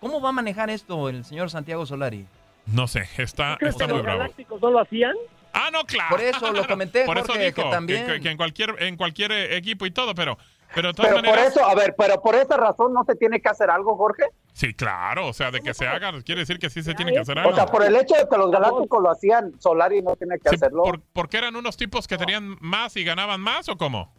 ¿Cómo 0.04 0.20
va 0.20 0.28
a 0.28 0.32
manejar 0.32 0.68
esto 0.68 1.08
el 1.08 1.24
señor 1.24 1.48
Santiago 1.48 1.86
Solari? 1.86 2.26
No 2.66 2.86
sé, 2.86 3.08
está, 3.16 3.56
¿Crees 3.58 3.72
está 3.74 3.86
que 3.86 3.92
muy 3.94 3.96
los 4.00 4.04
bravo. 4.04 4.18
galácticos 4.18 4.60
no 4.60 4.70
lo 4.70 4.80
hacían? 4.80 5.14
Ah, 5.54 5.70
no, 5.72 5.82
claro. 5.84 6.10
Por 6.10 6.20
eso 6.20 6.52
lo 6.52 6.66
comenté, 6.66 7.04
Por 7.06 7.16
eso 7.16 7.28
Jorge, 7.28 7.46
dijo 7.46 7.62
que 7.62 7.70
también- 7.70 8.06
que, 8.06 8.20
que 8.20 8.28
en 8.30 8.36
cualquier 8.36 8.82
en 8.82 8.98
cualquier 8.98 9.32
equipo 9.32 9.86
y 9.86 9.90
todo, 9.92 10.14
pero 10.14 10.36
pero 10.74 10.88
de 10.88 10.94
todas 10.94 11.10
Pero 11.12 11.22
por 11.22 11.30
maneras 11.30 11.56
eso, 11.56 11.64
a 11.64 11.74
ver, 11.74 11.94
pero 11.96 12.20
por 12.20 12.34
esa 12.34 12.54
razón 12.58 12.92
no 12.92 13.02
se 13.04 13.14
tiene 13.16 13.40
que 13.40 13.48
hacer 13.48 13.70
algo, 13.70 13.96
Jorge. 13.96 14.24
sí, 14.52 14.74
claro, 14.74 15.26
o 15.28 15.32
sea, 15.32 15.50
de 15.50 15.62
que 15.62 15.72
se 15.72 15.86
haga 15.88 16.12
quiere 16.22 16.40
decir 16.42 16.58
que 16.58 16.68
sí 16.68 16.82
se 16.82 16.92
tiene 16.94 17.10
que 17.12 17.20
hacer 17.20 17.38
algo. 17.38 17.52
O 17.52 17.54
sea, 17.54 17.64
por 17.64 17.82
el 17.82 17.96
hecho 17.96 18.14
de 18.14 18.28
que 18.28 18.36
los 18.36 18.50
galácticos 18.50 19.02
lo 19.02 19.10
hacían, 19.10 19.58
Solari 19.58 20.02
no 20.02 20.16
tiene 20.16 20.38
que 20.38 20.50
Sí, 20.50 20.56
hacerlo. 20.56 20.82
por- 20.82 21.00
porque 21.14 21.38
eran 21.38 21.56
unos 21.56 21.78
tipos 21.78 22.06
que 22.06 22.18
tenían 22.18 22.58
más 22.60 22.94
y 22.98 23.04
ganaban 23.04 23.40
más 23.40 23.70
o 23.70 23.78
cómo? 23.78 24.12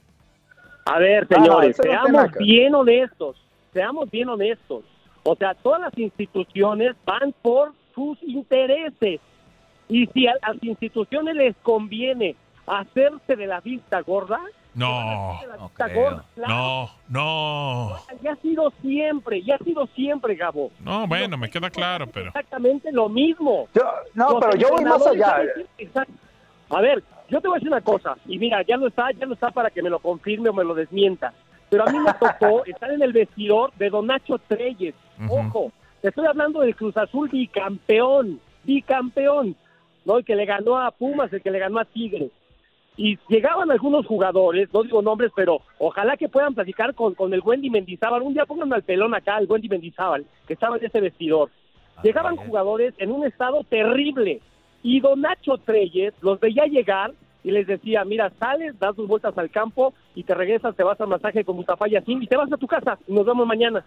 A 0.86 0.98
ver, 0.98 1.28
no, 1.30 1.36
señores, 1.44 1.78
eso 1.80 1.84
no 1.84 1.92
seamos 1.92 2.32
bien 2.40 2.74
honestos, 2.74 3.36
seamos 3.72 4.10
bien 4.10 4.30
honestos. 4.30 4.84
O 5.28 5.36
sea, 5.36 5.56
todas 5.56 5.82
las 5.82 5.98
instituciones 5.98 6.96
van 7.06 7.34
por 7.42 7.74
sus 7.96 8.22
intereses. 8.24 9.20
Y 9.90 10.06
si 10.08 10.28
a 10.28 10.34
las 10.48 10.64
instituciones 10.64 11.36
les 11.36 11.56
conviene 11.64 12.36
hacerse 12.68 13.36
de 13.36 13.48
la 13.48 13.60
vista 13.60 14.02
gorda, 14.02 14.40
No, 14.76 15.40
no 15.48 15.64
vista 15.68 15.86
creo. 15.86 16.04
gorda, 16.04 16.26
claro, 16.36 16.90
no, 17.08 17.90
no. 17.90 17.98
ya 18.22 18.34
ha 18.34 18.36
sido 18.38 18.72
siempre, 18.82 19.42
ya 19.42 19.56
ha 19.56 19.64
sido 19.64 19.88
siempre, 19.96 20.36
Gabo. 20.36 20.72
No, 20.80 21.08
bueno, 21.08 21.38
me 21.38 21.50
queda 21.50 21.70
claro, 21.70 22.06
pero 22.08 22.28
Exactamente 22.28 22.92
lo 22.92 23.10
mismo. 23.10 23.68
Yo- 23.74 23.84
no, 24.14 24.32
Los 24.32 24.46
pero 24.46 24.58
yo 24.58 24.70
voy 24.70 24.84
más 24.86 25.06
allá. 25.08 25.42
A 26.70 26.82
ver, 26.82 27.04
yo 27.30 27.40
te 27.42 27.48
voy 27.48 27.56
a 27.56 27.60
decir 27.60 27.70
una 27.72 27.82
cosa, 27.82 28.16
y 28.28 28.38
mira, 28.38 28.62
ya 28.64 28.78
no 28.78 28.88
está, 28.88 29.12
ya 29.12 29.26
no 29.26 29.34
está 29.34 29.50
para 29.52 29.70
que 29.70 29.82
me 29.82 29.90
lo 29.90 30.00
confirme 30.00 30.50
o 30.50 30.54
me 30.54 30.64
lo 30.64 30.74
desmienta. 30.76 31.34
Pero 31.76 31.90
a 31.90 31.92
mí 31.92 32.00
me 32.00 32.14
tocó 32.14 32.64
estar 32.66 32.90
en 32.90 33.02
el 33.02 33.12
vestidor 33.12 33.74
de 33.74 33.90
Don 33.90 34.08
Nacho 34.08 34.38
Treyes. 34.48 34.96
Ojo, 35.30 35.74
te 36.02 36.08
estoy 36.08 36.26
hablando 36.26 36.62
del 36.62 36.74
Cruz 36.74 36.96
Azul 36.96 37.28
bicampeón, 37.28 38.40
bicampeón, 38.64 39.58
¿no? 40.06 40.20
El 40.20 40.24
que 40.24 40.38
le 40.38 40.46
ganó 40.46 40.80
a 40.80 40.92
Pumas, 40.92 41.34
el 41.34 41.42
que 41.42 41.52
le 41.52 41.60
ganó 41.60 41.80
a 41.80 41.84
Tigres. 41.84 42.32
Y 42.96 43.20
llegaban 43.28 43.70
algunos 43.72 44.06
jugadores, 44.06 44.74
no 44.74 44.84
digo 44.84 45.02
nombres, 45.02 45.34
pero 45.36 45.60
ojalá 45.78 46.16
que 46.16 46.30
puedan 46.30 46.56
platicar 46.56 46.96
con, 46.96 47.14
con 47.14 47.34
el 47.34 47.42
Wendy 47.42 47.70
Mendizábal. 47.70 48.22
Un 48.22 48.36
día 48.36 48.46
pónganme 48.46 48.78
al 48.78 48.84
pelón 48.84 49.14
acá, 49.14 49.38
el 49.38 49.52
Wendy 49.52 49.68
Mendizábal, 49.68 50.26
que 50.48 50.54
estaba 50.54 50.78
en 50.78 50.86
ese 50.86 51.02
vestidor. 51.02 51.50
Llegaban 52.04 52.38
jugadores 52.38 52.94
en 53.00 53.12
un 53.12 53.26
estado 53.26 53.66
terrible. 53.66 54.40
Y 54.82 55.02
don 55.02 55.20
Nacho 55.20 55.58
Treyes 55.58 56.14
los 56.22 56.40
veía 56.40 56.68
llegar 56.68 57.12
y 57.46 57.52
les 57.52 57.68
decía, 57.68 58.04
mira, 58.04 58.32
sales, 58.40 58.78
das 58.80 58.96
tus 58.96 59.08
vueltas 59.08 59.38
al 59.38 59.52
campo 59.52 59.94
y 60.16 60.24
te 60.24 60.34
regresas, 60.34 60.76
te 60.76 60.84
vas 60.84 61.00
al 61.00 61.08
masaje 61.08 61.46
con 61.46 61.56
Mustafa 61.56 61.88
Yassin 61.88 62.24
y 62.24 62.26
te 62.28 62.36
vas 62.36 62.52
a 62.52 62.58
tu 62.58 62.66
casa 62.66 62.98
y 63.08 63.14
nos 63.14 63.24
vemos 63.24 63.46
mañana. 63.46 63.86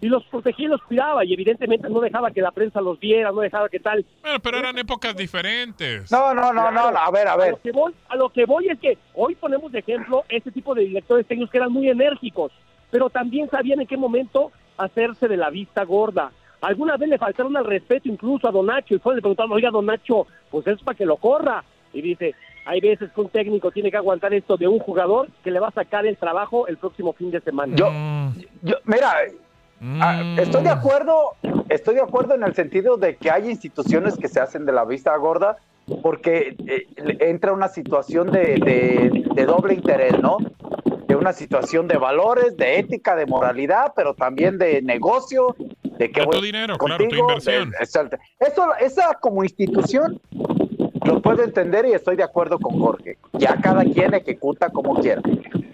Y 0.00 0.06
los 0.06 0.24
protegía 0.24 0.66
y 0.66 0.68
los 0.70 0.80
cuidaba 0.82 1.22
y 1.22 1.34
evidentemente 1.34 1.90
no 1.90 2.00
dejaba 2.00 2.30
que 2.30 2.40
la 2.40 2.50
prensa 2.50 2.80
los 2.80 2.98
viera, 2.98 3.30
no 3.30 3.40
dejaba 3.42 3.68
que 3.68 3.78
tal. 3.78 4.06
bueno, 4.22 4.38
pero 4.40 4.58
eran 4.58 4.78
épocas 4.78 5.14
diferentes. 5.14 6.10
No, 6.10 6.32
no, 6.32 6.50
no, 6.54 6.70
no, 6.70 6.90
no, 6.90 6.98
a 6.98 7.10
ver, 7.10 7.28
a 7.28 7.32
A 7.32 7.36
ver. 7.36 7.50
lo, 7.50 7.60
que 7.60 7.72
voy, 7.72 7.94
a 8.08 8.16
lo 8.16 8.30
que 8.30 8.46
voy 8.46 8.68
es 8.68 8.78
que 8.78 8.96
hoy 9.14 9.34
ponemos 9.34 9.70
de 9.70 9.80
ejemplo 9.80 10.24
este 10.30 10.50
tipo 10.50 10.74
de 10.74 10.84
directores 10.84 11.26
técnicos 11.26 11.50
que 11.50 11.58
eran 11.58 11.70
muy 11.70 11.90
enérgicos, 11.90 12.52
pero 12.90 13.10
también 13.10 13.50
sabían 13.50 13.82
en 13.82 13.86
qué 13.86 13.98
momento 13.98 14.50
hacerse 14.78 15.28
de 15.28 15.36
la 15.36 15.50
vista 15.50 15.84
gorda. 15.84 16.32
Alguna 16.62 16.96
vez 16.96 17.10
le 17.10 17.18
faltaron 17.18 17.54
al 17.56 17.66
respeto 17.66 18.08
incluso 18.08 18.48
a 18.48 18.50
Don 18.50 18.64
Nacho 18.64 18.94
y 18.94 18.98
fue 18.98 19.14
le 19.14 19.20
preguntaron, 19.20 19.52
oiga 19.52 19.70
Don 19.70 19.84
Nacho, 19.84 20.26
pues 20.50 20.66
es 20.68 20.80
para 20.82 20.96
que 20.96 21.04
lo 21.04 21.18
corra. 21.18 21.62
Y 21.92 22.02
dice, 22.02 22.34
hay 22.64 22.80
veces 22.80 23.10
que 23.14 23.20
un 23.20 23.28
técnico 23.30 23.70
tiene 23.70 23.90
que 23.90 23.96
aguantar 23.96 24.34
esto 24.34 24.56
de 24.56 24.68
un 24.68 24.78
jugador 24.78 25.28
que 25.42 25.50
le 25.50 25.58
va 25.60 25.68
a 25.68 25.72
sacar 25.72 26.06
el 26.06 26.16
trabajo 26.16 26.66
el 26.66 26.76
próximo 26.76 27.12
fin 27.12 27.30
de 27.30 27.40
semana. 27.40 27.74
Yo, 27.76 27.90
Mm, 27.90 28.28
yo, 28.62 28.76
mira, 28.84 29.12
ah, 30.00 30.22
mm. 30.24 30.38
estoy 30.38 30.62
de 30.64 30.70
acuerdo, 30.70 31.32
estoy 31.68 31.94
de 31.94 32.02
acuerdo 32.02 32.34
en 32.34 32.42
el 32.42 32.54
sentido 32.54 32.96
de 32.96 33.16
que 33.16 33.30
hay 33.30 33.48
instituciones 33.50 34.16
que 34.16 34.28
se 34.28 34.40
hacen 34.40 34.66
de 34.66 34.72
la 34.72 34.84
vista 34.84 35.16
gorda 35.16 35.56
porque 36.02 36.54
eh, 36.66 36.86
entra 37.20 37.52
una 37.54 37.68
situación 37.68 38.30
de, 38.30 38.40
de- 38.56 39.24
de 39.34 39.44
doble 39.46 39.72
interés, 39.72 40.18
¿no? 40.20 40.36
De 41.06 41.16
una 41.16 41.32
situación 41.32 41.88
de 41.88 41.96
valores, 41.96 42.54
de 42.58 42.78
ética, 42.78 43.16
de 43.16 43.24
moralidad, 43.24 43.94
pero 43.96 44.12
también 44.12 44.58
de 44.58 44.82
negocio, 44.82 45.56
de 45.82 46.10
que 46.10 46.20
De 46.20 46.26
tu 46.26 46.32
voy 46.32 46.42
dinero, 46.42 46.76
claro, 46.76 46.98
tu 46.98 47.04
contigo, 47.04 47.28
inversión. 47.30 47.70
de- 47.70 47.76
exacto. 47.78 48.18
Eso, 48.38 48.66
esa 48.78 49.14
como 49.18 49.42
institución 49.42 50.20
lo 51.08 51.22
puedo 51.22 51.42
entender 51.42 51.86
y 51.86 51.92
estoy 51.92 52.16
de 52.16 52.22
acuerdo 52.22 52.58
con 52.58 52.78
Jorge. 52.78 53.16
Ya 53.32 53.58
cada 53.60 53.82
quien 53.82 54.12
ejecuta 54.12 54.68
como 54.68 54.94
quiera. 55.00 55.22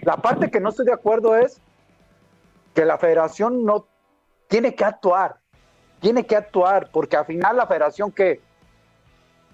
La 0.02 0.16
parte 0.16 0.50
que 0.50 0.60
no 0.60 0.68
estoy 0.68 0.86
de 0.86 0.92
acuerdo 0.92 1.36
es 1.36 1.60
que 2.72 2.84
la 2.84 2.98
federación 2.98 3.64
no 3.64 3.86
tiene 4.46 4.74
que 4.74 4.84
actuar, 4.84 5.36
tiene 6.00 6.24
que 6.24 6.36
actuar, 6.36 6.88
porque 6.92 7.16
al 7.16 7.24
final 7.24 7.56
la 7.56 7.66
federación 7.66 8.12
que 8.12 8.40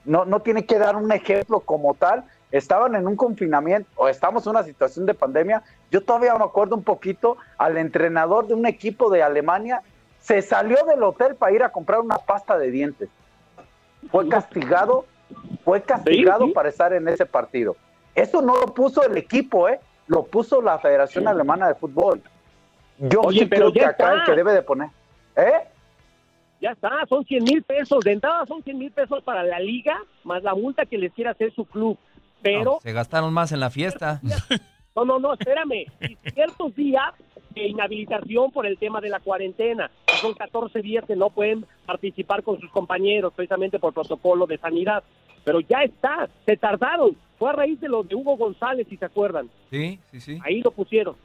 no, 0.04 0.24
no 0.26 0.40
tiene 0.40 0.66
que 0.66 0.78
dar 0.78 0.96
un 0.96 1.10
ejemplo 1.12 1.60
como 1.60 1.94
tal, 1.94 2.24
estaban 2.50 2.94
en 2.94 3.06
un 3.06 3.16
confinamiento 3.16 3.88
o 3.96 4.08
estamos 4.08 4.44
en 4.46 4.50
una 4.50 4.64
situación 4.64 5.06
de 5.06 5.14
pandemia, 5.14 5.62
yo 5.90 6.02
todavía 6.02 6.34
me 6.34 6.44
acuerdo 6.44 6.76
un 6.76 6.82
poquito 6.82 7.38
al 7.56 7.78
entrenador 7.78 8.46
de 8.46 8.54
un 8.54 8.66
equipo 8.66 9.10
de 9.10 9.22
Alemania, 9.22 9.82
se 10.20 10.42
salió 10.42 10.76
del 10.84 11.02
hotel 11.02 11.36
para 11.36 11.52
ir 11.52 11.62
a 11.62 11.72
comprar 11.72 12.00
una 12.00 12.18
pasta 12.18 12.58
de 12.58 12.70
dientes. 12.70 13.08
Fue 14.10 14.28
castigado, 14.28 15.06
fue 15.64 15.82
castigado 15.82 16.40
Sí, 16.44 16.48
sí. 16.48 16.54
para 16.54 16.68
estar 16.68 16.92
en 16.92 17.08
ese 17.08 17.26
partido. 17.26 17.76
Eso 18.14 18.42
no 18.42 18.56
lo 18.56 18.66
puso 18.74 19.02
el 19.04 19.16
equipo, 19.16 19.68
¿eh? 19.68 19.78
Lo 20.06 20.24
puso 20.24 20.60
la 20.60 20.78
Federación 20.78 21.28
Alemana 21.28 21.68
de 21.68 21.74
Fútbol. 21.76 22.20
Yo 22.98 23.20
Oye, 23.22 23.40
sí 23.40 23.46
pero 23.46 23.70
creo 23.70 23.72
que 23.72 23.84
acá 23.84 24.12
el 24.12 24.18
está. 24.20 24.30
que 24.32 24.36
debe 24.36 24.52
de 24.52 24.62
poner. 24.62 24.88
¿Eh? 25.36 25.52
Ya 26.60 26.72
está, 26.72 26.90
son 27.08 27.24
100 27.24 27.44
mil 27.44 27.62
pesos. 27.62 28.00
De 28.04 28.12
entrada 28.12 28.44
son 28.46 28.62
100 28.62 28.76
mil 28.78 28.90
pesos 28.90 29.22
para 29.22 29.42
la 29.42 29.58
liga, 29.60 29.96
más 30.24 30.42
la 30.42 30.54
multa 30.54 30.84
que 30.84 30.98
les 30.98 31.12
quiera 31.12 31.30
hacer 31.30 31.54
su 31.54 31.64
club. 31.64 31.96
Pero, 32.42 32.64
No, 32.64 32.80
se 32.80 32.92
gastaron 32.92 33.32
más 33.32 33.52
en 33.52 33.60
la 33.60 33.70
fiesta. 33.70 34.20
no, 34.96 35.04
no, 35.04 35.18
no, 35.18 35.32
espérame. 35.34 35.86
Y 36.00 36.16
ciertos 36.34 36.74
días 36.74 37.12
de 37.54 37.68
inhabilitación 37.68 38.50
por 38.50 38.66
el 38.66 38.76
tema 38.78 39.00
de 39.00 39.08
la 39.08 39.20
cuarentena. 39.20 39.90
Son 40.20 40.34
14 40.34 40.80
días 40.82 41.04
que 41.06 41.16
no 41.16 41.30
pueden 41.30 41.66
participar 41.86 42.42
con 42.42 42.60
sus 42.60 42.70
compañeros, 42.70 43.32
precisamente 43.34 43.78
por 43.78 43.92
protocolo 43.92 44.46
de 44.46 44.58
sanidad. 44.58 45.02
Pero 45.44 45.60
ya 45.60 45.82
está, 45.82 46.28
se 46.44 46.56
tardaron. 46.56 47.16
Fue 47.38 47.48
a 47.50 47.54
raíz 47.54 47.80
de 47.80 47.88
lo 47.88 48.02
de 48.02 48.14
Hugo 48.14 48.36
González, 48.36 48.86
si 48.88 48.96
se 48.96 49.06
acuerdan. 49.06 49.48
Sí, 49.70 49.98
sí, 50.10 50.20
sí. 50.20 50.38
Ahí 50.44 50.60
lo 50.60 50.70
pusieron. 50.70 51.16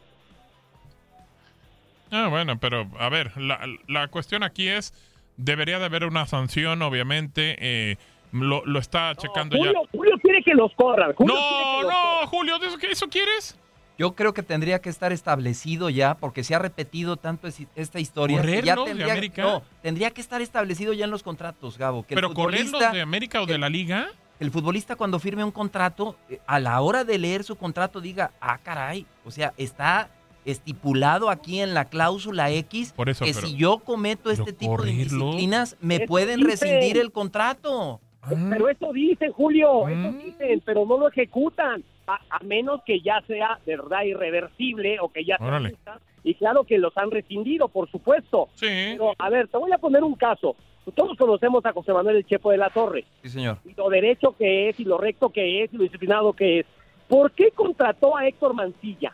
Ah, 2.11 2.27
bueno, 2.29 2.57
pero 2.59 2.87
a 2.99 3.09
ver, 3.09 3.35
la, 3.37 3.59
la 3.87 4.07
cuestión 4.07 4.43
aquí 4.43 4.67
es, 4.67 4.93
debería 5.37 5.79
de 5.79 5.85
haber 5.85 6.05
una 6.05 6.25
sanción, 6.25 6.81
obviamente, 6.81 7.57
eh, 7.59 7.97
lo, 8.31 8.65
lo 8.65 8.79
está 8.79 9.15
checando 9.15 9.57
ya. 9.57 9.65
Julio, 9.65 9.81
Julio 9.91 10.15
quiere 10.21 10.43
que 10.43 10.53
los 10.53 10.73
corran. 10.75 11.13
Julio 11.13 11.35
No, 11.35 11.41
que 11.41 11.83
los 11.83 11.93
no, 11.93 12.27
Julio, 12.27 12.59
¿de 12.59 12.67
eso, 12.67 12.77
eso 12.89 13.07
quieres? 13.09 13.59
Yo 13.97 14.13
creo 14.13 14.33
que 14.33 14.43
tendría 14.43 14.79
que 14.79 14.89
estar 14.89 15.13
establecido 15.13 15.89
ya, 15.89 16.15
porque 16.15 16.43
se 16.43 16.53
ha 16.53 16.59
repetido 16.59 17.15
tanto 17.17 17.47
es- 17.47 17.61
esta 17.75 17.99
historia. 17.99 18.41
que 18.41 18.61
ya 18.61 18.75
¿Correrlos 18.75 18.97
de 18.97 19.11
América? 19.11 19.41
No, 19.43 19.63
tendría 19.81 20.11
que 20.11 20.19
estar 20.21 20.41
establecido 20.41 20.91
ya 20.93 21.05
en 21.05 21.11
los 21.11 21.23
contratos, 21.23 21.77
Gabo. 21.77 22.03
Que 22.03 22.15
¿Pero 22.15 22.33
correrlos 22.33 22.81
de 22.91 23.01
América 23.01 23.41
o 23.41 23.45
de 23.45 23.57
la 23.57 23.69
Liga? 23.69 24.07
el 24.37 24.51
futbolista 24.51 24.97
cuando 24.97 25.17
firme 25.17 25.45
un 25.45 25.51
contrato, 25.51 26.17
eh, 26.29 26.39
a 26.45 26.59
la 26.59 26.81
hora 26.81 27.05
de 27.05 27.17
leer 27.17 27.45
su 27.45 27.55
contrato 27.55 28.01
diga, 28.01 28.31
ah, 28.41 28.57
caray, 28.61 29.05
o 29.23 29.31
sea, 29.31 29.53
está 29.55 30.09
estipulado 30.43 31.29
aquí 31.29 31.61
en 31.61 31.73
la 31.73 31.85
cláusula 31.85 32.51
X 32.51 32.91
Por 32.93 33.09
eso, 33.09 33.23
que 33.23 33.33
pero- 33.33 33.47
si 33.47 33.55
yo 33.55 33.79
cometo 33.79 34.29
este 34.29 34.51
tipo 34.51 34.71
de 34.73 34.77
correrlo. 34.77 34.91
indisciplinas, 35.25 35.77
me 35.79 35.95
Eso 35.95 36.05
pueden 36.07 36.41
rescindir 36.43 36.97
el 36.97 37.11
contrato. 37.13 38.01
Pero 38.49 38.67
eso 38.69 38.91
dicen, 38.91 39.31
Julio, 39.31 39.87
eso 39.87 40.11
Mm. 40.11 40.17
dicen, 40.17 40.61
pero 40.65 40.85
no 40.85 40.97
lo 40.97 41.07
ejecutan. 41.09 41.83
A, 42.07 42.19
a 42.29 42.39
menos 42.43 42.81
que 42.85 43.01
ya 43.01 43.21
sea 43.27 43.59
de 43.65 43.77
verdad 43.77 44.03
irreversible 44.03 44.99
o 44.99 45.09
que 45.09 45.25
ya 45.25 45.37
sea 45.37 45.99
y 46.25 46.33
claro 46.33 46.63
que 46.63 46.79
los 46.79 46.97
han 46.97 47.11
rescindido, 47.11 47.67
por 47.67 47.89
supuesto. 47.91 48.49
Sí. 48.55 48.65
Pero, 48.67 49.13
a 49.17 49.29
ver, 49.29 49.47
te 49.47 49.57
voy 49.57 49.71
a 49.71 49.77
poner 49.77 50.03
un 50.03 50.15
caso. 50.15 50.55
Todos 50.95 51.15
conocemos 51.17 51.63
a 51.65 51.71
José 51.71 51.93
Manuel 51.93 52.17
El 52.17 52.25
Chepo 52.25 52.49
de 52.49 52.57
la 52.57 52.71
Torre. 52.71 53.05
Sí, 53.21 53.29
señor. 53.29 53.59
Y 53.63 53.75
lo 53.75 53.89
derecho 53.89 54.35
que 54.35 54.69
es, 54.69 54.79
y 54.79 54.85
lo 54.85 54.97
recto 54.97 55.29
que 55.29 55.63
es, 55.63 55.71
y 55.71 55.77
lo 55.77 55.83
disciplinado 55.83 56.33
que 56.33 56.59
es. 56.59 56.65
¿Por 57.07 57.31
qué 57.31 57.51
contrató 57.51 58.17
a 58.17 58.27
Héctor 58.27 58.55
Mancilla? 58.55 59.13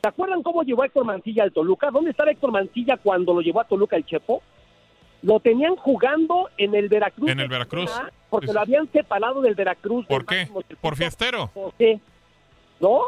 ¿Se 0.00 0.08
acuerdan 0.08 0.42
cómo 0.42 0.62
llevó 0.62 0.82
a 0.82 0.86
Héctor 0.86 1.04
Mancilla 1.04 1.42
al 1.42 1.52
Toluca? 1.52 1.90
¿Dónde 1.90 2.12
estaba 2.12 2.30
Héctor 2.30 2.52
Mancilla 2.52 2.96
cuando 2.96 3.34
lo 3.34 3.42
llevó 3.42 3.60
a 3.60 3.64
Toluca 3.64 3.96
el 3.96 4.06
Chepo? 4.06 4.42
Lo 5.20 5.40
tenían 5.40 5.76
jugando 5.76 6.48
en 6.56 6.74
el 6.74 6.88
Veracruz. 6.88 7.28
En 7.30 7.40
el 7.40 7.48
Veracruz. 7.48 7.90
Ah, 7.94 8.10
Porque 8.30 8.46
Sí, 8.46 8.54
lo 8.54 8.60
habían 8.60 8.90
separado 8.92 9.42
del 9.42 9.54
Veracruz. 9.54 10.06
¿Por 10.06 10.24
del 10.24 10.46
qué? 10.46 10.76
Por 10.80 10.96
fiestero. 10.96 11.50
¿Por 11.52 11.74
qué? 11.74 12.00
¿No? 12.80 13.00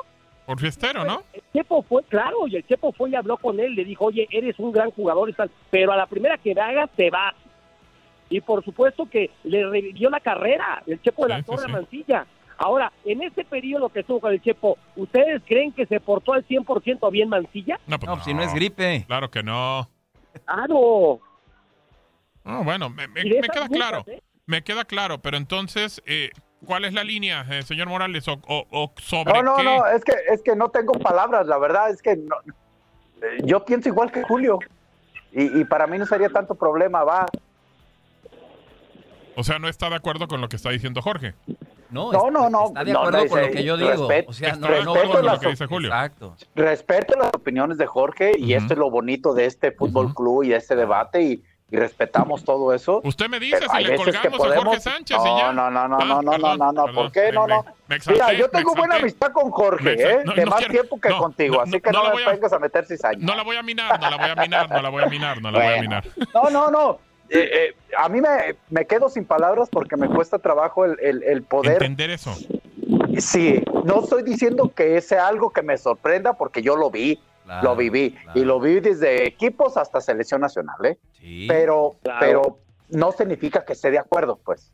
Por 0.47 0.59
fiestero, 0.59 1.05
¿no? 1.05 1.23
El 1.33 1.43
Chepo 1.53 1.83
fue, 1.83 2.03
claro, 2.05 2.47
y 2.47 2.57
el 2.57 2.67
Chepo 2.67 2.91
fue 2.93 3.11
y 3.11 3.15
habló 3.15 3.37
con 3.37 3.61
él, 3.61 3.75
le 3.75 3.85
dijo, 3.85 4.07
oye, 4.07 4.27
eres 4.31 4.59
un 4.59 4.73
gran 4.73 4.91
jugador 4.93 5.29
y 5.29 5.35
tal, 5.35 5.51
pero 5.71 5.93
a 5.93 5.97
la 5.97 6.07
primera 6.07 6.39
que 6.39 6.55
me 6.55 6.61
hagas 6.63 6.89
te 6.97 7.11
vas. 7.11 7.35
Y 8.31 8.41
por 8.41 8.65
supuesto 8.65 9.09
que 9.11 9.31
le 9.45 9.67
revivió 9.69 10.09
la 10.11 10.21
carrera, 10.21 10.83
el 10.87 11.01
Chepo 11.03 11.25
de 11.25 11.29
la 11.31 11.39
Sí, 11.39 11.45
Torre 11.45 11.67
sí. 11.67 11.73
Mancilla. 11.73 12.27
Ahora, 12.57 12.91
en 13.05 13.23
este 13.23 13.45
periodo 13.45 13.89
que 13.91 14.01
estuvo 14.01 14.21
con 14.21 14.33
el 14.33 14.43
Chepo, 14.43 14.79
¿ustedes 14.97 15.43
creen 15.47 15.71
que 15.73 15.87
se 15.87 16.01
portó 16.01 16.33
al 16.33 16.47
100% 16.47 17.11
bien 17.11 17.29
Mancilla? 17.29 17.79
No, 17.87 17.99
pues 17.99 18.09
No, 18.17 18.25
si 18.25 18.33
no 18.35 18.43
es 18.43 18.53
gripe. 18.55 19.05
Claro 19.07 19.31
que 19.31 19.43
no. 19.43 19.89
Claro. 20.47 21.21
No, 22.45 22.65
bueno, 22.65 22.89
me, 22.89 23.07
me- 23.09 23.23
me 23.25 23.31
queda 23.43 23.43
muchas, 23.43 23.69
claro. 23.69 24.05
¿eh? 24.07 24.23
Me 24.47 24.63
queda 24.63 24.85
claro, 24.87 25.19
pero 25.19 25.37
entonces, 25.37 26.03
eh, 26.07 26.31
¿cuál 26.67 26.85
es 26.85 26.93
la 26.93 27.05
línea, 27.05 27.47
eh, 27.51 27.63
señor 27.63 27.89
Morales? 27.89 28.27
¿O, 28.29 28.35
o- 28.47 28.67
o 28.71 28.93
sobre 29.01 29.33
No, 29.35 29.43
no, 29.43 29.57
qué? 29.57 29.65
no, 29.65 29.87
es 29.87 30.05
que, 30.05 30.13
es 30.31 30.43
que 30.43 30.57
no 30.57 30.71
tengo 30.71 30.93
palabras, 30.95 31.47
la 31.47 31.59
verdad 31.59 31.91
es 31.91 32.03
que 32.03 32.17
no- 32.17 32.37
eh, 33.23 33.39
yo 33.45 33.65
pienso 33.65 33.89
igual 33.89 34.11
que 34.13 34.23
Julio. 34.23 34.59
Y, 35.33 35.61
y 35.61 35.65
para 35.65 35.87
mí 35.87 35.99
no 35.99 36.07
sería 36.07 36.29
tanto 36.31 36.55
problema, 36.55 37.05
va. 37.05 37.27
O 39.37 39.45
sea, 39.45 39.59
no 39.59 39.69
está 39.69 39.89
de 39.89 39.97
acuerdo 39.97 40.27
con 40.27 40.41
lo 40.41 40.49
que 40.49 40.57
está 40.57 40.71
diciendo 40.71 41.01
Jorge. 41.03 41.35
No, 41.91 42.13
No, 42.13 42.19
está- 42.19 42.31
no, 42.31 42.51
no, 42.51 42.67
Está 42.67 42.85
de 42.85 42.93
no, 42.93 42.99
acuerdo 43.01 43.25
no, 43.25 43.29
con 43.31 43.41
lo 43.43 43.51
que 43.51 43.65
yo 43.65 43.77
digo. 43.77 43.91
respeto- 44.09 44.31
o 44.31 44.33
sea, 44.33 44.57
no, 44.57 44.67
Está 44.67 44.79
de 44.79 44.85
no 44.85 44.91
acuerdo 44.93 45.13
con 45.13 45.27
lo 45.27 45.41
que 45.41 45.49
dice 45.49 45.67
Julio. 45.67 45.89
Exacto. 45.89 46.37
Respeto 46.55 47.19
las 47.19 47.29
opiniones 47.35 47.79
de 47.79 47.87
Jorge 47.87 48.33
y 48.37 48.55
Ujú. 48.55 48.63
esto 48.63 48.73
es 48.75 48.79
lo 48.79 48.91
bonito 48.91 49.33
de 49.35 49.47
este 49.47 49.73
fútbol 49.73 50.13
club 50.15 50.43
y 50.45 50.49
de 50.49 50.57
este 50.57 50.77
debate 50.77 51.23
y, 51.23 51.43
y 51.71 51.77
respetamos 51.77 52.45
todo 52.45 52.73
eso. 52.73 53.01
Usted 53.05 53.29
me 53.29 53.39
dice 53.39 53.59
si 53.61 53.67
hay 53.71 53.85
le 53.85 53.91
veces 53.91 54.07
que 54.19 54.29
colgamos 54.31 54.41
a 54.41 54.43
Jorge 54.45 54.55
podemos- 54.65 54.83
Sánchez 54.83 55.17
no, 55.19 55.27
y 55.27 55.39
ya. 55.41 55.53
No, 55.53 55.71
no, 55.71 55.89
no, 55.89 55.97
Ah, 56.01 56.05
no, 56.07 56.23
no, 56.23 56.31
perdón, 56.31 56.59
no, 56.59 56.73
no, 56.73 56.85
perdón, 56.87 56.95
¿por 56.95 57.13
qué? 57.13 57.33
No, 57.33 57.47
me- 57.47 57.55
no. 57.57 57.65
me 57.89 57.97
exalté, 57.97 58.23
Mira, 58.23 58.33
yo 58.33 58.49
tengo 58.49 58.75
buena 58.75 58.97
amistad 58.97 59.33
con 59.33 59.51
Jorge, 59.51 59.93
¿eh? 59.93 60.23
no, 60.25 60.33
de 60.33 60.45
no 60.45 60.51
más 60.51 60.59
quiero- 60.61 60.73
tiempo 60.73 61.01
que 61.01 61.09
no, 61.11 61.19
contigo, 61.19 61.57
no, 61.57 61.61
así 61.63 61.81
que 61.81 61.91
no 61.91 62.15
me 62.15 62.23
a- 62.25 62.31
vengas 62.31 62.53
a 62.55 62.59
meter 62.59 62.87
cizaña. 62.87 63.19
No 63.21 63.35
la 63.35 63.43
voy 63.43 63.57
a 63.57 63.63
minar, 63.63 64.01
no 64.01 64.11
la 64.11 64.17
voy 64.17 64.31
a 64.31 64.35
minar, 64.37 64.71
no 64.71 64.81
la 64.83 64.89
voy 64.89 65.03
a 65.03 65.07
minar, 65.07 65.43
no 65.43 65.51
la 65.51 65.59
voy 65.59 65.67
a 65.67 65.71
Bueno. 65.77 65.83
minar. 65.83 66.05
No, 66.35 66.51
no, 66.51 66.71
no. 66.71 66.99
Eh, 67.31 67.51
eh, 67.53 67.75
a 67.99 68.09
mí 68.09 68.23
me, 68.23 68.57
me 68.71 68.87
quedo 68.87 69.11
sin 69.11 69.27
palabras 69.27 69.69
porque 69.71 69.99
me 69.99 70.09
cuesta 70.09 70.39
trabajo 70.39 70.87
el, 70.87 70.99
el- 71.03 71.23
el 71.25 71.43
poder. 71.43 71.73
Entender 71.75 72.09
eso. 72.09 72.35
Sí, 73.19 73.63
no 73.85 74.01
estoy 74.03 74.23
diciendo 74.23 74.73
que 74.75 75.01
sea 75.03 75.27
algo 75.27 75.51
que 75.51 75.61
me 75.63 75.77
sorprenda 75.77 76.33
porque 76.35 76.63
yo 76.63 76.77
lo 76.77 76.91
vi, 76.91 77.21
Claro, 77.49 77.71
lo 77.71 77.77
viví 77.77 78.11
claro. 78.11 78.39
y 78.39 78.45
lo 78.45 78.61
vi 78.61 78.79
desde 78.81 79.27
equipos 79.27 79.79
hasta 79.79 80.03
selección 80.03 80.43
nacional, 80.43 80.77
¿eh? 80.85 80.99
Sí, 81.19 81.47
Pero, 81.49 81.97
Claro. 82.03 82.19
pero 82.21 82.59
no 82.91 83.11
significa 83.13 83.65
que 83.65 83.73
esté 83.73 83.91
de 83.91 83.99
acuerdo, 83.99 84.39
pues. 84.45 84.71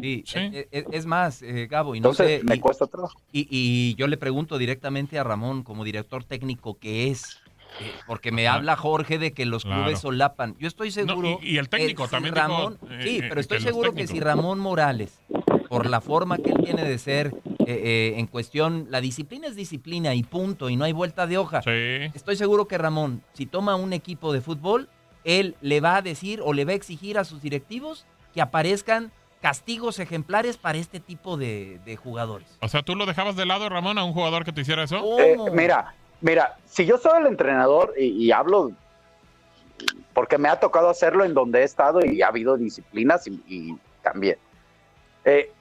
sí. 0.00 0.24
Sí. 0.26 0.38
Es, 0.54 0.66
es- 0.70 0.84
es 0.92 1.04
más, 1.06 1.42
eh, 1.42 1.66
Gabo, 1.70 1.94
y 1.94 2.00
no 2.00 2.08
Entonces 2.08 2.40
sé, 2.40 2.46
me 2.46 2.54
y- 2.54 2.58
cuesta 2.60 2.86
trabajo. 2.86 3.20
Y, 3.32 3.46
y 3.50 3.94
yo 3.96 4.06
le 4.06 4.16
pregunto 4.16 4.56
directamente 4.56 5.18
a 5.18 5.24
Ramón, 5.24 5.62
como 5.62 5.84
director 5.84 6.24
técnico 6.24 6.78
que 6.78 7.10
es, 7.10 7.36
eh, 7.82 7.92
porque 8.06 8.32
me 8.32 8.48
Ajá. 8.48 8.56
habla 8.56 8.76
Jorge 8.76 9.18
de 9.18 9.32
que 9.34 9.44
los 9.44 9.64
Claro. 9.64 9.82
clubes 9.82 9.98
solapan. 10.00 10.56
Yo 10.58 10.68
estoy 10.68 10.90
seguro. 10.92 11.38
y- 11.42 11.50
y 11.54 11.58
el 11.58 11.68
técnico 11.68 12.04
que 12.04 12.08
si 12.08 12.12
también 12.12 12.34
dijo, 12.34 12.46
Ramón, 12.46 12.78
eh, 12.90 13.00
sí, 13.02 13.18
eh, 13.18 13.26
pero 13.28 13.42
estoy 13.42 13.60
seguro 13.60 13.92
que 13.92 14.06
si. 14.06 14.20
Ramón 14.20 14.58
Morales, 14.58 15.20
por 15.70 15.88
la 15.88 16.00
forma 16.00 16.36
que 16.36 16.50
él 16.50 16.64
tiene 16.64 16.84
de 16.84 16.98
ser 16.98 17.28
eh, 17.60 17.64
eh, 17.68 18.14
en 18.16 18.26
cuestión, 18.26 18.88
la 18.90 19.00
disciplina 19.00 19.46
es 19.46 19.54
disciplina 19.54 20.16
y 20.16 20.24
punto, 20.24 20.68
y 20.68 20.74
no 20.74 20.84
hay 20.84 20.92
vuelta 20.92 21.28
de 21.28 21.38
hoja. 21.38 21.62
Sí. 21.62 22.10
Estoy 22.12 22.34
seguro 22.34 22.66
que 22.66 22.76
Ramón, 22.76 23.22
si 23.34 23.46
toma 23.46 23.76
un 23.76 23.92
equipo 23.92 24.32
de 24.32 24.40
fútbol, 24.40 24.88
él 25.22 25.54
le 25.60 25.80
va 25.80 25.94
a 25.94 26.02
decir 26.02 26.40
o 26.44 26.54
le 26.54 26.64
va 26.64 26.72
a 26.72 26.74
exigir 26.74 27.18
a 27.18 27.24
sus 27.24 27.40
directivos 27.40 28.04
que 28.34 28.40
aparezcan 28.40 29.12
castigos 29.40 30.00
ejemplares 30.00 30.56
para 30.56 30.76
este 30.76 30.98
tipo 30.98 31.36
de, 31.36 31.78
de 31.84 31.94
jugadores. 31.94 32.48
O 32.60 32.66
sea, 32.68 32.82
¿tú 32.82 32.96
lo 32.96 33.06
dejabas 33.06 33.36
de 33.36 33.46
lado, 33.46 33.68
Ramón, 33.68 33.96
a 33.96 34.02
un 34.02 34.12
jugador 34.12 34.44
que 34.44 34.52
te 34.52 34.62
hiciera 34.62 34.82
eso? 34.82 35.20
Eh, 35.20 35.36
mira, 35.52 35.94
mira, 36.20 36.58
si 36.66 36.84
yo 36.84 36.98
soy 36.98 37.20
el 37.20 37.28
entrenador 37.28 37.94
y, 37.96 38.06
y 38.06 38.32
hablo 38.32 38.72
porque 40.14 40.36
me 40.36 40.48
ha 40.48 40.58
tocado 40.58 40.90
hacerlo 40.90 41.24
en 41.24 41.32
donde 41.32 41.60
he 41.60 41.64
estado 41.64 42.04
y 42.04 42.22
ha 42.22 42.26
habido 42.26 42.56
disciplinas 42.56 43.28
y, 43.28 43.40
y 43.46 43.76
también. 44.02 44.36
Eh, 45.24 45.52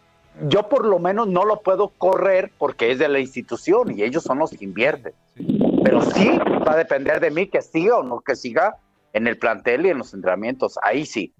yo 0.47 0.69
por 0.69 0.85
lo 0.85 0.99
menos 0.99 1.27
no 1.27 1.45
lo 1.45 1.61
puedo 1.61 1.89
correr 1.89 2.51
porque 2.57 2.91
es 2.91 2.99
de 2.99 3.07
la 3.07 3.19
institución 3.19 3.97
y 3.97 4.03
ellos 4.03 4.23
son 4.23 4.39
los 4.39 4.51
que 4.51 4.63
invierten. 4.63 5.13
Pero 5.83 6.01
sí 6.01 6.29
va 6.67 6.73
a 6.73 6.77
depender 6.77 7.19
de 7.19 7.31
mí 7.31 7.47
que 7.47 7.61
siga 7.61 7.97
o 7.97 8.03
no 8.03 8.21
que 8.21 8.35
siga 8.35 8.77
en 9.13 9.27
el 9.27 9.37
plantel 9.37 9.85
y 9.85 9.89
en 9.89 9.97
los 9.97 10.13
entrenamientos. 10.13 10.77
Ahí 10.83 11.05
sí. 11.05 11.33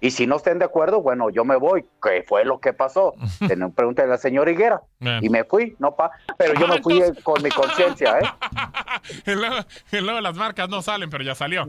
Y 0.00 0.10
si 0.10 0.26
no 0.26 0.36
estén 0.36 0.58
de 0.58 0.66
acuerdo, 0.66 1.00
bueno, 1.00 1.30
yo 1.30 1.44
me 1.44 1.56
voy. 1.56 1.86
¿Qué 2.02 2.24
fue 2.26 2.44
lo 2.44 2.60
que 2.60 2.72
pasó? 2.72 3.14
Tenía 3.38 3.66
una 3.66 3.74
pregunta 3.74 4.02
de 4.02 4.08
la 4.08 4.18
señora 4.18 4.50
Higuera. 4.50 4.82
Bien. 4.98 5.20
Y 5.22 5.28
me 5.28 5.44
fui, 5.44 5.76
no 5.78 5.96
pa. 5.96 6.10
Pero 6.36 6.54
yo 6.60 6.68
me 6.68 6.82
fui 6.82 7.00
eh, 7.00 7.12
con 7.22 7.42
mi 7.42 7.50
conciencia, 7.50 8.18
¿eh? 8.18 9.34
luego 9.92 10.20
las 10.20 10.36
marcas 10.36 10.68
no 10.68 10.82
salen, 10.82 11.08
pero 11.08 11.24
ya 11.24 11.34
salió. 11.34 11.68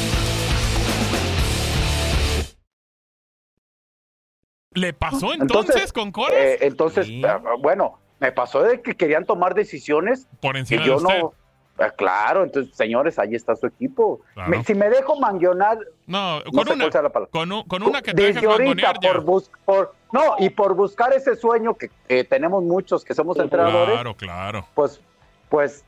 ¿Le 4.73 4.93
pasó 4.93 5.33
entonces, 5.33 5.91
con 5.91 6.11
Coras? 6.11 6.33
eh, 6.37 6.57
entonces, 6.61 7.07
eh, 7.09 7.21
bueno, 7.59 7.99
me 8.19 8.31
pasó 8.31 8.63
de 8.63 8.81
que 8.81 8.95
querían 8.95 9.25
tomar 9.25 9.53
decisiones 9.53 10.27
Por 10.39 10.53
que 10.53 10.59
encima 10.59 10.81
de 10.81 10.87
yo 10.87 10.95
usted. 10.97 11.19
no. 11.19 11.33
Eh, 11.79 11.89
claro, 11.97 12.43
entonces, 12.43 12.73
señores, 12.75 13.17
ahí 13.19 13.35
está 13.35 13.55
su 13.55 13.65
equipo. 13.67 14.21
Claro. 14.33 14.49
Me- 14.49 14.63
si 14.63 14.73
me 14.73 14.89
dejo 14.89 15.19
manguionar, 15.19 15.77
No, 16.05 16.39
con 16.53 16.69
una, 16.69 16.89
con, 17.31 17.51
un- 17.51 17.63
con 17.63 17.83
una 17.83 18.01
que 18.01 18.13
te 18.13 18.31
Desde 18.33 18.45
ahorita, 18.47 18.93
por, 18.93 19.21
bus- 19.21 19.51
por- 19.65 19.93
no, 20.13 20.35
y 20.39 20.49
por 20.49 20.73
buscar 20.75 21.11
ese 21.13 21.35
sueño 21.35 21.73
que, 21.75 21.89
que 22.07 22.23
tenemos 22.23 22.63
muchos 22.63 23.03
que 23.03 23.13
somos 23.13 23.37
entrenadores, 23.39 23.93
Claro, 23.95 24.15
claro. 24.15 24.67
pues, 24.75 25.01
pues 25.49 25.83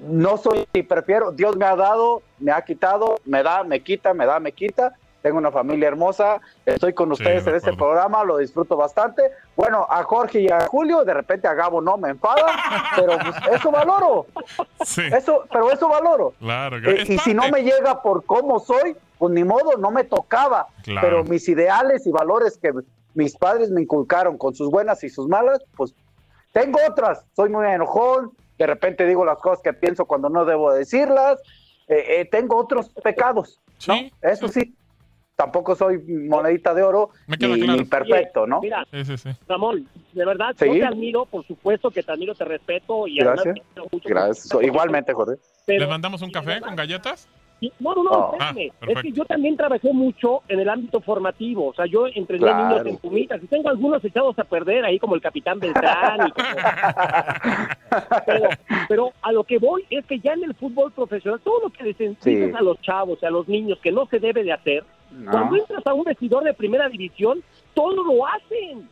no 0.00 0.36
soy, 0.36 0.66
y 0.74 0.82
prefiero, 0.82 1.30
Dios 1.32 1.56
me 1.56 1.64
ha 1.64 1.76
dado, 1.76 2.22
me 2.38 2.52
ha 2.52 2.62
quitado, 2.62 3.20
me 3.24 3.42
da, 3.42 3.64
me 3.64 3.80
quita, 3.80 4.12
me 4.12 4.26
da, 4.26 4.38
me 4.40 4.52
quita. 4.52 4.94
Tengo 5.22 5.38
una 5.38 5.52
familia 5.52 5.88
hermosa, 5.88 6.40
estoy 6.66 6.92
con 6.92 7.12
ustedes 7.12 7.46
en 7.46 7.54
este 7.54 7.72
programa, 7.74 8.24
lo 8.24 8.38
disfruto 8.38 8.76
bastante. 8.76 9.22
Bueno, 9.54 9.86
a 9.88 10.02
Jorge 10.02 10.40
y 10.40 10.48
a 10.48 10.66
Julio, 10.66 11.04
de 11.04 11.14
repente 11.14 11.46
a 11.46 11.54
Gabo 11.54 11.80
no 11.80 11.96
me 11.96 12.10
enfada, 12.10 12.46
pero 12.96 13.16
pues, 13.18 13.60
eso 13.60 13.70
valoro. 13.70 14.26
Eso, 14.80 15.44
pero 15.50 15.70
eso 15.70 15.88
valoro. 15.88 16.34
Claro, 16.40 16.76
Eh, 16.78 17.04
y 17.06 17.18
si 17.18 17.34
no 17.34 17.48
me 17.50 17.62
llega 17.62 18.02
por 18.02 18.24
cómo 18.24 18.58
soy, 18.58 18.96
pues 19.18 19.32
ni 19.32 19.44
modo, 19.44 19.76
no 19.78 19.92
me 19.92 20.02
tocaba. 20.02 20.66
Claro. 20.82 21.06
Pero 21.06 21.24
mis 21.24 21.48
ideales 21.48 22.04
y 22.06 22.10
valores 22.10 22.58
que 22.58 22.72
mis 23.14 23.36
padres 23.36 23.70
me 23.70 23.82
inculcaron 23.82 24.36
con 24.36 24.54
sus 24.54 24.70
buenas 24.70 25.04
y 25.04 25.08
sus 25.08 25.28
malas, 25.28 25.62
pues 25.76 25.94
tengo 26.52 26.80
otras. 26.88 27.24
Soy 27.36 27.48
muy 27.48 27.66
enojón, 27.66 28.32
de 28.58 28.66
repente 28.66 29.06
digo 29.06 29.24
las 29.24 29.38
cosas 29.38 29.60
que 29.62 29.72
pienso 29.72 30.04
cuando 30.04 30.28
no 30.28 30.44
debo 30.44 30.72
decirlas. 30.72 31.40
Eh, 31.88 32.20
eh, 32.20 32.24
tengo 32.24 32.56
otros 32.56 32.90
pecados, 33.02 33.60
¿no? 33.86 33.94
Eso 34.20 34.48
sí. 34.48 34.74
Tampoco 35.36 35.74
soy 35.74 35.98
monedita 36.28 36.74
de 36.74 36.82
oro 36.82 37.10
queda 37.38 37.48
ni, 37.56 37.62
claro. 37.62 37.78
ni 37.78 37.84
perfecto, 37.86 38.46
¿no? 38.46 38.60
Mira, 38.60 38.86
Sí, 38.90 39.04
sí, 39.04 39.16
sí. 39.16 39.30
Ramón, 39.48 39.88
de 40.12 40.24
verdad, 40.26 40.54
Sí. 40.56 40.66
yo 40.66 40.72
te 40.74 40.84
admiro, 40.84 41.24
por 41.26 41.44
supuesto 41.46 41.90
que 41.90 42.02
te 42.02 42.12
admiro, 42.12 42.34
te 42.34 42.44
respeto 42.44 43.06
y 43.08 43.18
además 43.20 43.44
Gracias. 43.44 43.54
te 43.66 43.72
quiero 43.74 43.88
mucho. 43.90 44.08
Gracias. 44.08 44.62
Igualmente, 44.62 45.12
Jorge. 45.14 45.36
Pero- 45.66 45.80
¿Les 45.80 45.88
mandamos 45.88 46.20
un 46.22 46.30
café 46.30 46.60
con 46.60 46.76
galletas? 46.76 47.28
No, 47.78 47.94
no, 47.94 48.02
no, 48.02 48.10
Oh. 48.10 48.32
espérame. 48.32 48.72
Ah, 48.80 48.86
es 48.88 49.02
que 49.02 49.12
yo 49.12 49.24
también 49.24 49.56
trabajé 49.56 49.92
mucho 49.92 50.42
en 50.48 50.58
el 50.58 50.68
ámbito 50.68 51.00
formativo. 51.00 51.68
O 51.68 51.74
sea, 51.74 51.86
yo 51.86 52.08
entrené 52.08 52.42
Claro. 52.42 52.68
niños 52.68 52.86
en 52.86 52.96
Pumitas 52.98 53.40
y 53.40 53.46
tengo 53.46 53.68
algunos 53.68 54.04
echados 54.04 54.36
a 54.38 54.42
perder 54.44 54.84
ahí, 54.84 54.98
como 54.98 55.14
el 55.14 55.20
Capitán 55.20 55.60
Beltrán. 55.60 56.26
y 56.26 56.30
como- 56.32 56.48
pero, 58.26 58.48
pero 58.88 59.12
a 59.22 59.30
lo 59.32 59.44
que 59.44 59.58
voy 59.58 59.84
es 59.90 60.04
que 60.06 60.18
ya 60.18 60.32
en 60.32 60.44
el 60.44 60.54
fútbol 60.54 60.90
profesional, 60.92 61.40
todo 61.44 61.60
lo 61.64 61.70
que 61.70 61.84
les 61.84 62.00
enseñas 62.00 62.50
Sí. 62.50 62.56
a 62.56 62.62
los 62.62 62.80
chavos 62.80 63.18
y 63.22 63.26
a 63.26 63.30
los 63.30 63.46
niños 63.48 63.78
que 63.80 63.92
no 63.92 64.06
se 64.06 64.18
debe 64.18 64.42
de 64.42 64.52
hacer, 64.52 64.84
No. 65.12 65.30
cuando 65.30 65.56
entras 65.56 65.86
a 65.86 65.94
un 65.94 66.04
vestidor 66.04 66.44
de 66.44 66.54
primera 66.54 66.88
división, 66.88 67.42
todo 67.74 68.02
lo 68.04 68.26
hacen. 68.26 68.88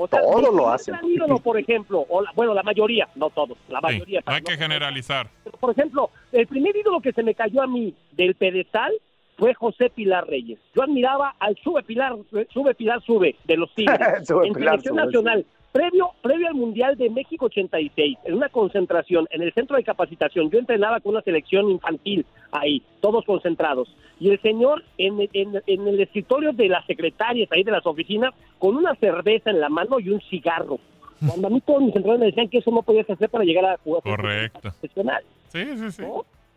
O 0.00 0.06
sea, 0.06 0.20
Todo 0.22 0.52
lo 0.52 0.68
hacen. 0.70 0.94
gran 0.94 1.10
ídolo, 1.10 1.38
por 1.38 1.58
ejemplo, 1.58 2.06
o 2.08 2.22
la- 2.22 2.30
bueno, 2.36 2.54
la 2.54 2.62
mayoría, 2.62 3.08
no 3.16 3.30
todos, 3.30 3.58
la 3.68 3.80
Sí, 3.80 3.82
mayoría. 3.86 4.22
no 4.24 4.32
hay 4.32 4.42
que 4.42 4.56
generalizar. 4.56 5.28
Por 5.58 5.72
ejemplo, 5.72 6.10
el 6.30 6.46
primer 6.46 6.76
ídolo 6.76 7.00
que 7.00 7.12
se 7.12 7.22
me 7.24 7.34
cayó 7.34 7.62
a 7.62 7.66
mí 7.66 7.92
del 8.12 8.36
pedestal 8.36 8.92
fue 9.36 9.54
José 9.54 9.90
Pilar 9.90 10.26
Reyes. 10.28 10.58
Yo 10.74 10.82
admiraba 10.84 11.34
al 11.40 11.56
Sube 11.64 11.82
Pilar, 11.82 12.14
Sube 12.52 12.74
Pilar 12.74 13.02
Sube 13.02 13.34
de 13.44 13.56
los 13.56 13.74
Tigres 13.74 13.98
en 14.30 14.52
Pilar, 14.54 14.80
selección 14.80 14.94
sube, 14.94 15.04
nacional. 15.04 15.46
Previo, 15.72 16.10
previo 16.22 16.48
al 16.48 16.54
Mundial 16.54 16.96
de 16.96 17.10
México 17.10 17.46
86, 17.46 18.18
en 18.24 18.34
una 18.34 18.48
concentración 18.48 19.26
en 19.30 19.42
el 19.42 19.52
centro 19.52 19.76
de 19.76 19.84
capacitación, 19.84 20.50
yo 20.50 20.58
entrenaba 20.58 20.98
con 21.00 21.12
una 21.12 21.22
selección 21.22 21.70
infantil 21.70 22.24
ahí, 22.52 22.82
todos 23.00 23.24
concentrados. 23.26 23.94
Y 24.18 24.30
el 24.30 24.40
señor 24.40 24.82
en, 24.96 25.20
en- 25.32 25.62
en 25.66 25.88
el 25.88 26.00
escritorio 26.00 26.52
de 26.52 26.68
las 26.68 26.84
secretarias 26.86 27.48
ahí 27.52 27.62
de 27.62 27.70
las 27.72 27.84
oficinas, 27.86 28.32
con 28.58 28.76
una 28.76 28.94
cerveza 28.96 29.50
en 29.50 29.60
la 29.60 29.68
mano 29.68 30.00
y 30.00 30.08
un 30.08 30.20
cigarro. 30.22 30.78
Cuando 31.26 31.48
a 31.48 31.50
mí 31.50 31.60
todos 31.60 31.80
mis 31.80 31.88
entrenadores 31.88 32.20
me 32.20 32.26
decían 32.26 32.48
que 32.48 32.58
eso 32.58 32.70
no 32.70 32.82
podías 32.82 33.08
hacer 33.10 33.28
para 33.28 33.44
llegar 33.44 33.64
a 33.66 33.76
jugar 33.78 34.02
Correcto. 34.02 34.60
profesional. 34.60 35.22
Sí, 35.48 35.64
sí, 35.76 35.90
sí. 35.90 36.04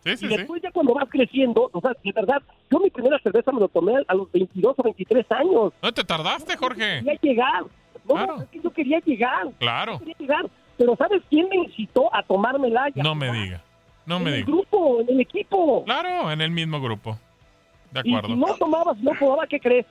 Sí, 0.03 0.17
sí, 0.17 0.25
y 0.25 0.29
sí. 0.29 0.35
después 0.37 0.61
ya 0.63 0.71
cuando 0.71 0.93
vas 0.95 1.07
creciendo, 1.09 1.69
o 1.73 1.81
sea, 1.81 1.91
de 2.03 2.11
verdad, 2.11 2.41
yo 2.71 2.79
mi 2.79 2.89
primera 2.89 3.19
cerveza 3.19 3.51
me 3.51 3.59
lo 3.59 3.67
tomé 3.67 3.93
a 4.07 4.13
los 4.15 4.31
22 4.31 4.73
o 4.79 4.83
23 4.83 5.31
años. 5.31 5.73
¿No 5.81 5.91
te 5.91 6.03
tardaste, 6.03 6.57
Jorge? 6.57 7.01
Quería 7.03 7.19
llegar. 7.21 7.63
No, 8.07 8.41
es 8.41 8.49
que 8.49 8.59
yo 8.61 8.71
quería 8.71 8.99
llegar. 8.99 9.47
Claro. 9.59 9.99
Quería 9.99 10.15
llegar. 10.17 10.45
Pero 10.77 10.95
¿sabes 10.95 11.21
quién 11.29 11.47
me 11.49 11.57
incitó 11.57 12.13
a 12.13 12.19
a 12.19 12.25
No 12.95 13.15
me 13.15 13.31
diga. 13.31 13.61
No 14.05 14.17
En 14.17 14.23
me 14.23 14.29
el 14.31 14.35
diga. 14.37 14.47
grupo, 14.47 15.01
en 15.01 15.09
el 15.09 15.21
equipo. 15.21 15.83
Claro, 15.85 16.31
en 16.31 16.41
el 16.41 16.51
mismo 16.51 16.81
grupo. 16.81 17.17
De 17.91 18.01
Y 18.03 18.09
acuerdo. 18.15 18.27
si 18.29 18.35
no 18.39 18.55
tomabas, 18.55 18.97
no 18.97 19.11
tomaba, 19.19 19.45
¿qué 19.47 19.59
crees? 19.59 19.85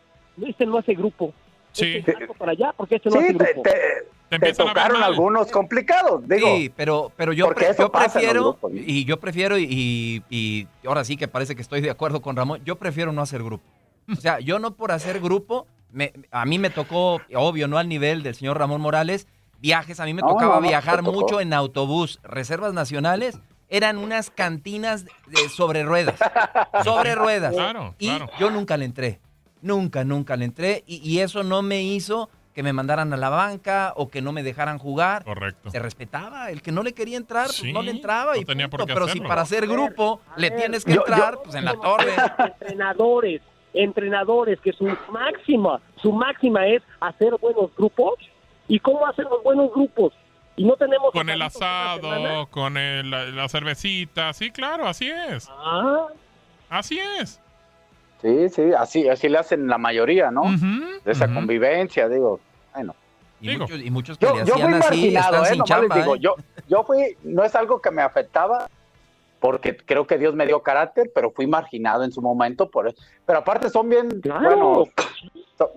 Este 0.45 0.67
no 0.67 0.79
hace 0.79 0.95
grupo. 0.95 1.33
Sí. 1.73 1.97
Este 1.99 2.13
salgo 2.15 2.35
para 2.35 2.53
allá 2.53 2.73
porque 2.77 2.97
este 2.97 3.09
no 3.11 3.17
Sí, 3.21 3.25
hace 3.27 3.35
te, 3.35 3.45
grupo. 3.53 3.63
te- 3.63 4.39
te 4.39 4.53
tocaron 4.55 5.03
algunos 5.03 5.51
complicados, 5.53 6.27
digo. 6.29 6.49
Sí, 6.57 6.73
pero, 6.75 7.13
pero 7.17 7.33
yo, 7.33 7.49
pre- 7.49 7.75
prefiero, 7.75 8.43
grupos. 8.43 8.73
y 8.75 9.05
yo 9.05 9.21
prefiero, 9.21 9.59
y, 9.59 10.23
y 10.31 10.67
ahora 10.87 11.05
sí 11.05 11.17
que 11.17 11.29
parece 11.29 11.55
que 11.55 11.63
estoy 11.63 11.81
de 11.81 11.91
acuerdo 11.91 12.21
con 12.23 12.35
Ramón, 12.37 12.61
yo 12.65 12.77
prefiero 12.77 13.13
no 13.13 13.23
hacer 13.23 13.43
grupo. 13.43 13.65
O 14.11 14.17
sea, 14.17 14.41
yo 14.41 14.59
no 14.59 14.73
por 14.75 14.91
hacer 14.93 15.21
grupo, 15.21 15.67
me- 15.93 16.13
a 16.31 16.45
mí 16.45 16.59
me 16.59 16.71
tocó, 16.71 17.21
obvio, 17.35 17.69
no 17.69 17.79
al 17.79 17.89
nivel 17.89 18.23
del 18.23 18.35
señor 18.35 18.59
Ramón 18.59 18.81
Morales, 18.81 19.27
viajes, 19.59 20.01
a 20.01 20.05
mí 20.05 20.15
me 20.15 20.23
No, 20.23 20.29
tocaba 20.29 20.57
no, 20.57 20.61
no, 20.63 20.69
viajar 20.69 21.03
mucho 21.03 21.41
en 21.41 21.53
autobús, 21.53 22.19
reservas 22.23 22.73
nacionales, 22.73 23.39
eran 23.69 23.99
unas 23.99 24.31
cantinas 24.31 25.05
de- 25.05 25.49
sobre 25.55 25.83
ruedas, 25.85 26.19
sobre 26.85 27.15
ruedas. 27.15 27.55
Claro, 27.55 27.95
y 27.99 28.09
claro. 28.09 28.31
yo 28.39 28.51
nunca 28.51 28.77
le 28.77 28.85
entré, 28.87 29.21
nunca, 29.63 30.03
nunca 30.05 30.37
le 30.37 30.47
entré, 30.47 30.83
y, 30.87 30.97
y 31.09 31.21
eso 31.21 31.43
no 31.43 31.63
me 31.63 31.83
hizo 31.83 32.31
que 32.55 32.65
me 32.65 32.73
mandaran 32.73 33.13
a 33.13 33.17
la 33.17 33.29
banca 33.29 33.93
o 33.97 34.09
que 34.09 34.21
no 34.21 34.33
me 34.33 34.43
dejaran 34.43 34.77
jugar. 34.79 35.23
Correcto. 35.25 35.71
Se 35.71 35.79
respetaba. 35.79 36.51
El 36.51 36.63
que 36.63 36.73
no 36.73 36.83
le 36.83 36.93
quería 36.95 37.17
entrar, 37.17 37.47
pues 37.47 37.59
Sí, 37.59 37.73
no 37.73 37.81
le 37.81 37.93
entraba. 37.93 38.35
no 38.35 38.41
y 38.41 38.45
tenía 38.45 38.69
por 38.69 38.81
punto. 38.81 38.93
qué 38.93 39.01
Pero 39.01 39.09
si 39.13 39.21
para 39.21 39.43
hacer 39.43 39.69
grupo 39.69 40.21
le 40.37 40.51
tienes 40.51 40.85
que 40.85 40.95
Yo- 40.95 41.05
entrar, 41.07 41.35
yo- 41.35 41.43
pues 41.45 41.55
en 41.55 41.65
la 41.65 41.75
torre. 41.75 42.13
entrenadores, 42.61 43.41
entrenadores 43.75 44.61
que 44.61 44.73
su 44.73 44.85
máxima, 45.11 45.81
su 46.03 46.13
máxima 46.13 46.67
es 46.67 46.83
hacer 47.01 47.35
buenos 47.41 47.75
grupos. 47.77 48.15
¿Y 48.69 48.79
cómo 48.79 49.05
hacer 49.07 49.25
los 49.25 49.43
buenos 49.43 49.71
grupos? 49.73 50.13
Y 50.57 50.65
no 50.65 50.77
tenemos 50.77 51.11
Con 51.13 51.29
el 51.31 51.43
asado, 51.43 52.47
con 52.51 52.77
el- 52.77 53.11
la, 53.11 53.25
la 53.27 53.49
cervecita. 53.49 54.33
Sí, 54.33 54.51
claro, 54.51 54.87
así 54.87 55.11
es. 55.11 55.49
Ah. 55.51 56.07
Así 56.69 57.01
es. 57.21 57.41
Sí, 58.23 58.49
sí, 58.51 58.63
así, 58.77 59.09
así 59.09 59.29
le 59.29 59.39
hacen 59.39 59.67
la 59.67 59.79
mayoría, 59.79 60.31
¿no? 60.31 60.43
De 61.05 61.13
esa 61.13 61.27
convivencia, 61.33 62.09
digo. 62.09 62.39
Bueno. 62.75 62.95
Y 63.41 63.57
muchos, 63.57 63.81
y 63.81 63.91
muchos 63.91 64.19
que 64.19 64.27
Yo, 64.27 64.35
le 64.37 64.45
yo 64.45 64.55
hacían 64.55 64.69
fui 64.69 64.79
así 64.81 64.89
marginado, 64.91 65.37
están 65.37 65.45
¿eh? 65.47 65.55
sin 65.55 65.65
chamba. 65.65 65.97
digo, 65.97 66.15
¿eh? 66.15 66.19
yo, 66.21 66.35
yo 66.69 66.85
fui, 66.85 67.17
no 67.25 67.43
es 67.43 67.55
algo 67.55 67.81
que 67.81 67.91
me 67.91 68.03
afectaba, 68.03 68.69
porque 69.41 69.77
creo 69.77 70.07
que 70.07 70.19
Dios 70.19 70.35
me 70.35 70.47
dio 70.47 70.63
carácter, 70.63 71.11
pero 71.15 71.31
fui 71.31 71.47
marginado 71.47 72.05
en 72.05 72.13
su 72.13 72.21
momento, 72.23 72.71
por 72.71 72.95
pero 73.27 73.39
aparte 73.41 73.71
son 73.71 73.89
bien, 73.89 74.09
bueno, 74.23 74.85
so- 75.57 75.73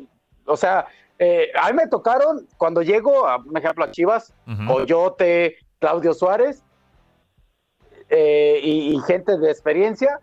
o 0.45 0.57
sea, 0.57 0.85
eh, 1.17 1.49
a 1.59 1.69
mí 1.69 1.77
me 1.77 1.87
tocaron, 1.87 2.47
cuando 2.57 2.81
llego, 2.81 3.25
a, 3.27 3.37
un 3.37 3.55
ejemplo, 3.57 3.85
a 3.85 3.91
Chivas, 3.91 4.33
Coyote, 4.67 5.55
Claudio 5.79 6.13
Suárez, 6.13 6.63
eh, 8.09 8.59
y, 8.61 8.95
y 8.95 8.99
gente 9.01 9.37
de 9.37 9.49
experiencia, 9.49 10.19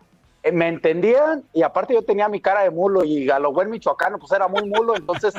me 0.52 0.68
entendían, 0.68 1.44
y 1.52 1.62
aparte 1.62 1.92
yo 1.92 2.02
tenía 2.02 2.26
mi 2.28 2.40
cara 2.40 2.62
de 2.62 2.70
mulo, 2.70 3.04
y 3.04 3.28
a 3.28 3.38
lo 3.38 3.52
buen 3.52 3.68
michoacano, 3.68 4.18
pues 4.18 4.32
era 4.32 4.48
muy 4.48 4.64
mulo, 4.68 4.96
entonces 4.96 5.34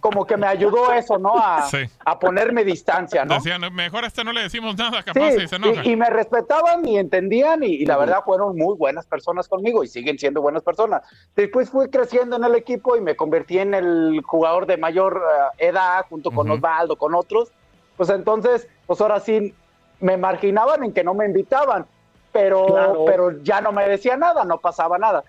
como 0.00 0.26
que 0.26 0.36
me 0.36 0.46
ayudó 0.46 0.92
eso, 0.92 1.16
¿no? 1.18 1.38
A, 1.38 1.62
Sí. 1.70 1.78
a 2.04 2.18
ponerme 2.18 2.62
distancia, 2.64 3.24
¿no? 3.24 3.34
Decían, 3.36 3.62
mejor 3.74 4.04
a 4.04 4.08
este 4.08 4.24
no 4.24 4.32
le 4.32 4.42
decimos 4.42 4.76
nada, 4.76 5.02
capaz 5.02 5.30
Sí, 5.32 5.42
y 5.44 5.48
se 5.48 5.56
enoja. 5.56 5.82
y, 5.84 5.92
y 5.92 5.96
me 5.96 6.10
respetaban 6.10 6.86
y 6.86 6.98
entendían 6.98 7.62
y, 7.62 7.68
y 7.68 7.86
la 7.86 7.96
verdad 7.96 8.18
fueron 8.24 8.54
muy 8.56 8.76
buenas 8.76 9.06
personas 9.06 9.48
conmigo 9.48 9.82
y 9.84 9.88
siguen 9.88 10.18
siendo 10.18 10.42
buenas 10.42 10.62
personas. 10.62 11.02
Después 11.34 11.70
fui 11.70 11.88
creciendo 11.88 12.36
en 12.36 12.44
el 12.44 12.54
equipo 12.54 12.96
y 12.96 13.00
me 13.00 13.16
convertí 13.16 13.58
en 13.58 13.72
el 13.72 14.20
jugador 14.26 14.66
de 14.66 14.76
mayor 14.76 15.22
eh, 15.58 15.68
edad 15.68 16.04
junto 16.10 16.30
con 16.30 16.50
Osvaldo, 16.50 16.96
con 16.96 17.14
otros. 17.14 17.50
Pues 17.96 18.10
entonces, 18.10 18.68
pues 18.86 19.00
ahora 19.00 19.20
sí 19.20 19.54
me 20.00 20.16
marginaban 20.18 20.84
en 20.84 20.92
que 20.92 21.04
no 21.04 21.14
me 21.14 21.24
invitaban, 21.24 21.86
pero, 22.32 22.66
Claro. 22.66 23.04
pero 23.06 23.42
ya 23.42 23.60
no 23.60 23.72
me 23.72 23.88
decía 23.88 24.16
nada, 24.16 24.44
no 24.44 24.58
pasaba 24.58 24.98
nada. 24.98 25.24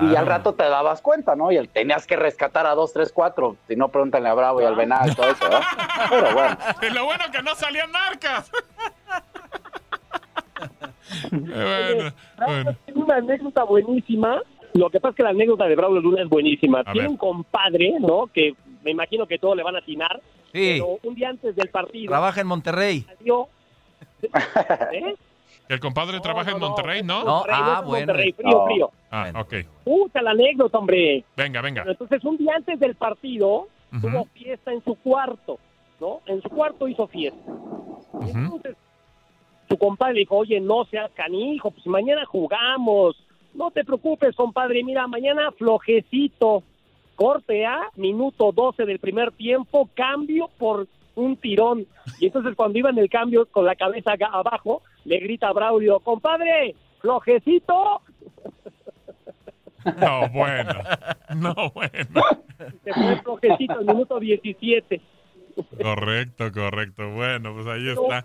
Y 0.00 0.14
al 0.14 0.26
rato 0.26 0.54
te 0.54 0.62
dabas 0.62 1.02
cuenta, 1.02 1.34
¿no? 1.34 1.50
Y 1.50 1.56
el- 1.56 1.68
tenías 1.68 2.06
que 2.06 2.14
rescatar 2.14 2.66
a 2.66 2.74
dos, 2.76 2.92
tres, 2.92 3.10
cuatro. 3.12 3.56
Si 3.66 3.74
no, 3.74 3.88
pregúntale 3.88 4.28
a 4.28 4.34
Bravo 4.34 4.62
y 4.62 4.64
al 4.64 4.76
Venal 4.76 5.10
y 5.10 5.14
todo 5.16 5.26
eso, 5.28 5.42
¿verdad? 5.44 5.62
Pero 6.08 6.32
bueno. 6.34 6.56
Y 6.82 6.90
lo 6.94 7.04
bueno 7.04 7.24
que 7.32 7.42
no 7.42 7.52
salían 7.56 7.90
narcas. 7.90 8.48
bueno, 11.30 12.12
bueno. 12.46 12.76
Tiene 12.84 13.02
una 13.02 13.16
anécdota 13.16 13.64
buenísima. 13.64 14.40
Lo 14.74 14.88
que 14.90 15.00
pasa 15.00 15.10
es 15.10 15.16
que 15.16 15.22
la 15.24 15.30
anécdota 15.30 15.64
de 15.66 15.76
Braulio 15.76 16.00
Luna 16.00 16.22
es 16.22 16.28
buenísima. 16.28 16.80
A 16.80 16.84
Tiene 16.84 17.00
ver. 17.00 17.08
un 17.08 17.16
compadre, 17.16 17.94
¿no? 18.00 18.28
Que 18.32 18.54
me 18.82 18.90
imagino 18.92 19.26
que 19.26 19.38
todos 19.38 19.56
le 19.56 19.62
van 19.62 19.76
a 19.76 19.80
atinar. 19.80 20.20
Sí. 20.52 20.78
Pero 20.80 20.98
un 21.02 21.14
día 21.14 21.28
antes 21.30 21.54
del 21.56 21.68
partido 21.70 22.10
Trabaja 22.10 22.40
en 22.40 22.46
Monterrey. 22.46 23.06
salió. 23.18 23.48
¿Eh? 24.92 25.16
El 25.68 25.80
compadre 25.80 26.20
trabaja 26.20 26.50
en 26.50 26.58
Monterrey, 26.58 27.02
¿no? 27.02 27.24
No, 27.24 27.36
Monterrey, 27.36 27.60
ah, 27.62 27.82
bueno. 27.84 28.06
Monterrey, 28.06 28.32
frío, 28.32 28.64
frío. 28.66 28.90
Ah, 29.10 29.32
ok. 29.40 29.54
Puta 29.84 30.22
la 30.22 30.32
anécdota, 30.32 30.78
hombre. 30.78 31.24
Venga, 31.36 31.60
venga. 31.60 31.84
Entonces, 31.86 32.24
un 32.24 32.36
día 32.36 32.54
antes 32.56 32.78
del 32.78 32.94
partido, 32.94 33.68
tuvo 34.00 34.26
fiesta 34.34 34.72
en 34.72 34.82
su 34.84 34.94
cuarto, 34.96 35.58
¿no? 36.00 36.20
En 36.26 36.42
su 36.42 36.48
cuarto 36.48 36.88
hizo 36.88 37.06
fiesta. 37.06 37.52
Entonces, 38.20 38.76
su 39.68 39.78
compadre 39.78 40.20
dijo, 40.20 40.36
oye, 40.36 40.60
no 40.60 40.84
seas 40.84 41.10
canijo, 41.12 41.70
pues 41.70 41.86
mañana 41.86 42.26
jugamos. 42.26 43.16
No 43.54 43.70
te 43.70 43.84
preocupes, 43.84 44.34
compadre, 44.34 44.82
mira, 44.84 45.06
mañana 45.06 45.50
flojecito. 45.52 46.62
Corte 47.14 47.64
A, 47.66 47.90
minuto 47.96 48.52
12 48.52 48.84
del 48.84 48.98
primer 48.98 49.32
tiempo, 49.32 49.88
cambio 49.94 50.48
por 50.58 50.88
un 51.14 51.36
tirón. 51.36 51.86
Y 52.18 52.26
entonces 52.26 52.54
cuando 52.56 52.78
iba 52.78 52.90
en 52.90 52.98
el 52.98 53.10
cambio 53.10 53.46
con 53.46 53.64
la 53.64 53.76
cabeza 53.76 54.12
abajo, 54.32 54.82
le 55.04 55.18
grita 55.18 55.48
a 55.48 55.52
Braulio, 55.52 56.00
compadre, 56.00 56.74
flojecito. 57.00 58.02
No, 59.98 60.28
bueno. 60.28 60.74
No, 61.34 61.54
bueno. 61.74 62.22
Se 62.84 62.92
fue 62.92 63.16
flojecito 63.22 63.72
al 63.72 63.84
minuto 63.84 64.20
17. 64.20 65.00
Correcto, 65.82 66.52
correcto. 66.52 67.10
Bueno, 67.10 67.52
pues 67.54 67.66
ahí 67.66 67.88
está. 67.88 68.24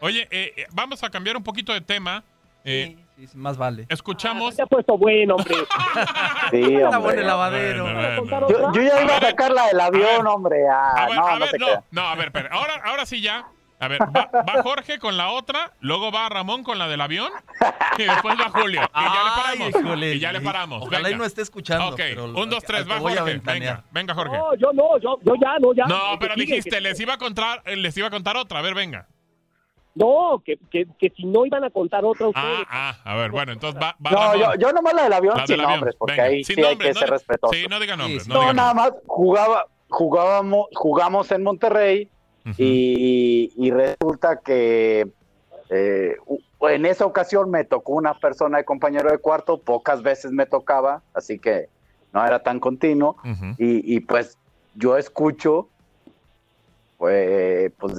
Oye, 0.00 0.28
eh, 0.30 0.52
eh, 0.56 0.66
vamos 0.72 1.02
a 1.02 1.10
cambiar 1.10 1.36
un 1.36 1.42
poquito 1.42 1.72
de 1.72 1.80
tema. 1.80 2.22
Eh, 2.64 2.96
Sí, 3.16 3.28
sí, 3.28 3.36
más 3.38 3.56
vale. 3.56 3.86
escuchamos. 3.90 4.56
Se 4.56 4.62
ha 4.62 4.66
puesto 4.66 4.98
bueno, 4.98 5.36
hombre. 5.36 5.54
Sí, 6.50 6.76
hombre. 6.82 6.98
bueno 6.98 7.20
el 7.20 7.26
lavadero. 7.28 7.84
Bueno, 7.84 8.22
bueno. 8.24 8.48
Yo, 8.48 8.72
yo 8.72 8.82
ya 8.82 9.02
iba 9.04 9.16
a 9.16 9.20
sacar 9.20 9.52
la 9.52 9.66
del 9.68 9.80
avión, 9.80 10.26
hombre. 10.26 10.66
Ah, 10.68 11.04
A 11.04 11.06
ver, 11.08 11.16
no, 11.16 11.26
a 11.26 11.32
no 11.34 11.38
ver, 11.46 11.60
no, 11.60 11.66
crea. 11.66 11.84
no, 11.92 12.00
a 12.02 12.14
ver, 12.16 12.26
espera. 12.26 12.48
Ahora, 12.52 12.74
ahora 12.84 13.06
sí 13.06 13.20
ya. 13.20 13.46
A 13.84 13.88
ver, 13.88 14.00
va, 14.02 14.30
va 14.32 14.62
Jorge 14.62 14.98
con 14.98 15.16
la 15.16 15.30
otra, 15.30 15.72
luego 15.80 16.10
va 16.10 16.28
Ramón 16.28 16.62
con 16.64 16.78
la 16.78 16.88
del 16.88 17.00
avión 17.00 17.30
y 17.98 18.02
después 18.04 18.36
va 18.40 18.50
Julio. 18.50 18.80
Y 18.82 19.02
ya 19.04 19.24
le 19.24 19.30
paramos. 19.42 19.68
híjole. 19.82 20.14
y 20.14 20.18
ya 20.20 20.32
le 20.32 20.40
paramos. 20.40 20.82
Ojalá 20.82 21.00
y 21.00 21.04
venga. 21.04 21.18
no 21.18 21.24
esté 21.24 21.42
escuchando. 21.42 21.88
Ok, 21.88 21.96
pero 21.96 22.24
un, 22.26 22.50
dos, 22.50 22.62
tres, 22.64 22.88
va 22.90 22.98
Jorge. 22.98 23.40
Venga, 23.44 23.84
venga, 23.90 24.14
Jorge. 24.14 24.36
No, 24.36 24.54
yo 24.56 24.72
no, 24.72 24.98
yo, 24.98 25.18
yo 25.22 25.34
ya, 25.40 25.58
no, 25.60 25.72
ya. 25.74 25.84
No, 25.86 26.18
pero 26.18 26.34
sigue, 26.34 26.46
dijiste, 26.46 26.70
que- 26.70 26.80
les 26.80 26.98
iba 27.00 27.14
a 27.14 27.18
contar, 27.18 27.62
les 27.66 27.96
iba 27.96 28.08
a 28.08 28.10
contar 28.10 28.36
otra. 28.36 28.58
A 28.58 28.62
ver, 28.62 28.74
venga. 28.74 29.06
No, 29.96 30.42
que, 30.44 30.56
que, 30.72 30.86
que 30.98 31.10
si 31.10 31.24
no 31.24 31.46
iban 31.46 31.62
a 31.62 31.70
contar 31.70 32.04
otra 32.04 32.26
ustedes. 32.26 32.66
Ah, 32.68 32.96
ah, 33.04 33.12
a 33.12 33.14
ver, 33.16 33.30
bueno, 33.30 33.52
entonces 33.52 33.80
va, 33.80 33.94
va 34.04 34.10
No, 34.10 34.16
Ramón. 34.18 34.38
yo, 34.40 34.54
yo 34.58 34.72
nomás 34.72 34.92
la 34.94 35.02
del 35.04 35.12
avión 35.12 35.36
La 35.36 35.46
sin 35.46 35.56
del 35.56 35.60
avión, 35.64 35.78
nombres, 35.80 35.96
porque 35.96 36.12
venga. 36.14 36.24
ahí 36.24 36.42
Sin 36.42 36.56
sí 36.56 36.64
hay 36.64 36.76
que 36.76 36.92
no 36.92 36.98
ser 37.00 37.10
respetuoso. 37.10 37.54
Sí, 37.54 37.66
no 37.70 37.78
diga 37.78 37.96
nombres. 37.96 38.24
Sí, 38.24 38.28
no 38.28 38.34
No, 38.34 38.40
diga 38.40 38.52
nada 38.54 38.74
nombres. 38.74 38.94
más 38.94 39.02
jugaba, 39.06 39.66
jugábamos, 39.88 40.66
jugamos 40.74 41.30
en 41.30 41.42
Monterrey 41.44 42.08
y, 42.58 43.52
y 43.56 43.70
resulta 43.70 44.40
que 44.40 45.08
eh, 45.70 46.16
en 46.60 46.86
esa 46.86 47.06
ocasión 47.06 47.50
me 47.50 47.64
tocó 47.64 47.92
una 47.94 48.18
persona 48.18 48.58
de 48.58 48.64
compañero 48.64 49.10
de 49.10 49.18
cuarto, 49.18 49.58
pocas 49.58 50.02
veces 50.02 50.32
me 50.32 50.46
tocaba, 50.46 51.02
así 51.14 51.38
que 51.38 51.68
no 52.12 52.24
era 52.24 52.42
tan 52.42 52.60
continuo. 52.60 53.16
Y, 53.58 53.94
y, 53.94 54.00
pues 54.00 54.38
yo 54.74 54.96
escucho, 54.96 55.68
pues, 56.98 57.72
pues 57.78 57.94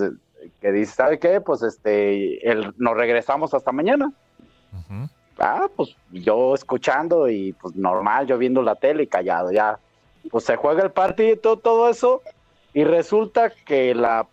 que 0.61 0.71
dice, 0.71 0.93
¿sabe 0.93 1.19
qué? 1.19 1.41
Pues 1.41 1.61
este, 1.63 2.49
el, 2.49 2.73
nos 2.77 2.95
regresamos 2.95 3.53
hasta 3.53 3.71
mañana. 3.71 4.11
Ah, 5.37 5.67
pues 5.75 5.95
yo 6.11 6.55
escuchando 6.55 7.27
y 7.27 7.53
pues 7.53 7.75
normal, 7.75 8.25
yo 8.25 8.37
viendo 8.37 8.61
la 8.61 8.75
tele 8.75 9.03
y 9.03 9.07
callado, 9.07 9.51
ya. 9.51 9.79
Pues 10.31 10.45
se 10.45 10.55
juega 10.55 10.81
el 10.83 10.91
partido 10.91 11.33
y 11.33 11.37
todo, 11.37 11.57
todo 11.57 11.89
eso. 11.89 12.21
Y 12.75 12.83
resulta 12.83 13.49
que 13.51 13.95
la, 13.95 14.27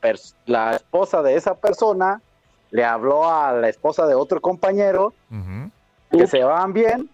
la 0.47 0.73
esposa 0.73 1.23
de 1.23 1.37
esa 1.37 1.55
persona 1.55 2.21
le 2.73 2.85
habló 2.85 3.31
a 3.31 3.53
la 3.53 3.69
esposa 3.69 4.05
de 4.09 4.17
otro 4.17 4.41
compañero 4.41 5.15
que 6.11 6.27
se 6.27 6.43
van 6.43 6.73
bien 6.73 7.09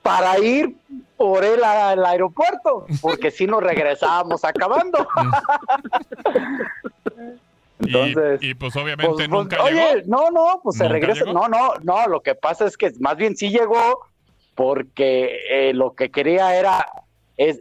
para 0.00 0.38
ir 0.38 0.76
por 1.16 1.44
él 1.44 1.64
al 1.64 2.06
aeropuerto, 2.06 2.86
porque 3.00 3.32
si 3.32 3.48
nos 3.48 3.64
regresábamos 3.64 4.44
acabando. 4.44 5.08
Entonces, 7.80 8.40
y, 8.40 8.54
pues 8.54 8.76
obviamente 8.76 9.12
pues, 9.12 9.16
pues, 9.16 9.28
nunca 9.28 9.60
oye, 9.62 9.96
llegó. 9.96 10.06
no, 10.06 10.30
no, 10.30 10.60
pues 10.62 10.76
se 10.76 10.84
¿Nunca 10.84 10.92
regresa. 10.92 11.24
llegó? 11.24 11.32
No, 11.32 11.48
no, 11.48 11.74
no, 11.82 12.06
lo 12.06 12.20
que 12.20 12.36
pasa 12.36 12.64
es 12.64 12.76
que 12.76 12.92
más 13.00 13.16
bien 13.16 13.36
sí 13.36 13.50
llegó 13.50 14.06
porque 14.54 15.40
eh, 15.50 15.74
lo 15.74 15.94
que 15.94 16.12
quería 16.12 16.56
era, 16.56 16.86
es, 17.36 17.58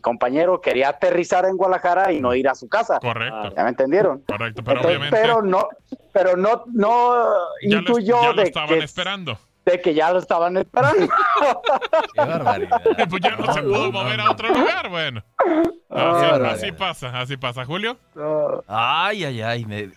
compañero 0.00 0.60
quería 0.60 0.88
aterrizar 0.90 1.44
en 1.46 1.56
Guadalajara 1.56 2.12
y 2.12 2.20
no 2.20 2.34
ir 2.34 2.48
a 2.48 2.54
su 2.54 2.68
casa. 2.68 2.98
Correcto, 3.00 3.52
¿Ya 3.56 3.62
me 3.64 3.70
entendieron? 3.70 4.20
correcto, 4.26 4.62
pero 4.64 4.78
Entonces, 4.80 4.86
obviamente 4.98 5.16
pero 5.20 5.42
no, 5.42 5.68
pero 6.12 6.36
no, 6.36 6.64
no 6.72 7.14
ya 7.62 7.68
lo, 7.76 7.78
intuyó 7.80 8.22
ya 8.22 8.32
lo 8.32 8.42
estaban 8.42 8.68
que, 8.68 8.78
esperando. 8.84 9.38
de 9.64 9.80
que 9.80 9.94
ya 9.94 10.10
lo 10.12 10.18
estaban 10.18 10.56
esperando. 10.56 11.06
Qué 12.14 12.20
barbaridad. 12.20 12.80
pues 13.10 13.22
ya 13.22 13.36
no, 13.36 13.52
se 13.52 13.62
pudo 13.62 13.92
mover 13.92 14.20
a 14.20 14.30
otro 14.30 14.48
lugar, 14.48 14.88
bueno. 14.88 15.22
Así, 15.90 16.72
pasa, 16.72 17.18
así 17.20 17.36
pasa. 17.36 17.64
Julio. 17.64 17.96
Ay, 18.66 19.24
ay, 19.24 19.40
ay. 19.42 19.64
me- 19.64 19.90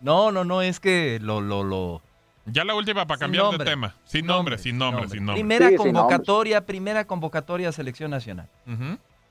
No, 0.00 0.32
no, 0.32 0.44
no, 0.44 0.62
es 0.62 0.80
que 0.80 1.18
lo, 1.20 1.40
lo, 1.40 1.62
lo. 1.64 2.02
Ya 2.46 2.64
la 2.64 2.74
última 2.74 3.06
para 3.06 3.18
cambiar 3.20 3.44
nombre. 3.44 3.64
de 3.64 3.70
tema. 3.70 3.94
Sin 4.04 4.26
nombre, 4.26 4.58
sin 4.58 4.76
nombre, 4.76 5.08
sin 5.08 5.24
nombre. 5.24 5.34
Primera 5.42 5.68
Sí, 5.68 5.76
convocatoria, 5.76 6.66
primera 6.66 7.04
convocatoria 7.06 7.68
a 7.68 7.72
selección 7.72 8.10
nacional. 8.10 8.48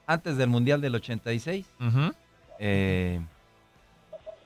Antes 0.08 0.38
del 0.38 0.50
Mundial 0.50 0.82
del 0.82 0.96
86. 0.96 1.66
ujú. 1.80 2.14
eh, 2.60 3.20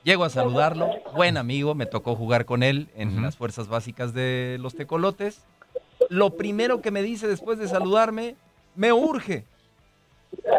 llego 0.04 0.24
a 0.24 0.30
saludarlo, 0.30 0.90
buen 1.14 1.36
amigo, 1.36 1.74
me 1.74 1.86
tocó 1.86 2.14
jugar 2.16 2.44
con 2.44 2.62
él 2.62 2.88
en 2.96 3.20
las 3.22 3.36
fuerzas 3.36 3.68
básicas 3.68 4.12
de 4.14 4.56
los 4.60 4.74
tecolotes. 4.74 5.42
Lo 6.10 6.36
primero 6.36 6.80
que 6.82 6.90
me 6.90 7.02
dice 7.02 7.26
después 7.26 7.58
de 7.58 7.68
saludarme, 7.68 8.36
me 8.74 8.92
urge. 8.92 9.44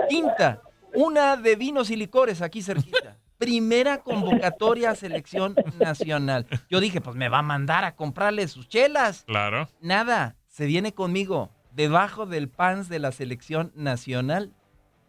Quinta, 0.09 0.61
una 0.93 1.37
de 1.37 1.55
vinos 1.55 1.89
y 1.91 1.95
licores 1.95 2.41
aquí 2.41 2.61
cerquita. 2.61 3.15
Primera 3.37 3.99
convocatoria 3.99 4.91
a 4.91 4.95
selección 4.95 5.55
nacional. 5.79 6.45
Yo 6.69 6.79
dije, 6.79 7.01
pues 7.01 7.15
me 7.15 7.29
va 7.29 7.39
a 7.39 7.43
mandar 7.43 7.83
a 7.83 7.95
comprarle 7.95 8.47
sus 8.47 8.67
chelas. 8.67 9.23
Claro. 9.27 9.69
Nada, 9.81 10.35
se 10.47 10.65
viene 10.65 10.93
conmigo 10.93 11.51
debajo 11.71 12.25
del 12.25 12.49
pants 12.49 12.89
de 12.89 12.99
la 12.99 13.11
selección 13.11 13.71
nacional. 13.75 14.53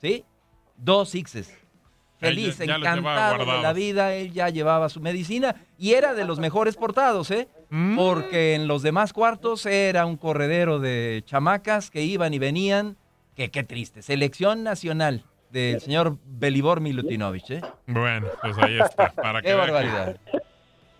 ¿Sí? 0.00 0.24
Dos 0.76 1.10
sixes. 1.10 1.52
Feliz, 2.18 2.58
ya- 2.58 2.66
ya 2.66 2.74
encantado 2.76 3.38
de 3.46 3.62
la 3.62 3.72
vida, 3.72 4.12
él 4.14 4.32
ya 4.32 4.48
llevaba 4.48 4.88
su 4.88 5.00
medicina 5.00 5.54
y 5.78 5.92
era 5.92 6.14
de 6.14 6.24
los 6.24 6.40
mejores 6.40 6.76
portados, 6.76 7.30
¿eh? 7.30 7.48
Mm. 7.70 7.94
Porque 7.96 8.54
en 8.56 8.66
los 8.66 8.82
demás 8.82 9.12
cuartos 9.12 9.64
era 9.66 10.04
un 10.04 10.16
corredero 10.16 10.80
de 10.80 11.22
chamacas 11.26 11.90
que 11.90 12.02
iban 12.02 12.34
y 12.34 12.38
venían. 12.40 12.96
Que 13.36 13.52
qué 13.52 13.62
triste. 13.62 14.02
Selección 14.02 14.64
nacional 14.64 15.24
del 15.50 15.80
señor 15.80 16.16
Belibor 16.24 16.80
Milutinovich, 16.80 17.50
¿eh? 17.50 17.60
Bueno, 17.86 18.28
pues 18.42 18.58
ahí 18.58 18.78
está. 18.78 19.10
Para 19.12 19.40
que 19.42 19.46
Qué 19.48 19.52
que 19.54 19.58
barbaridad. 19.58 20.16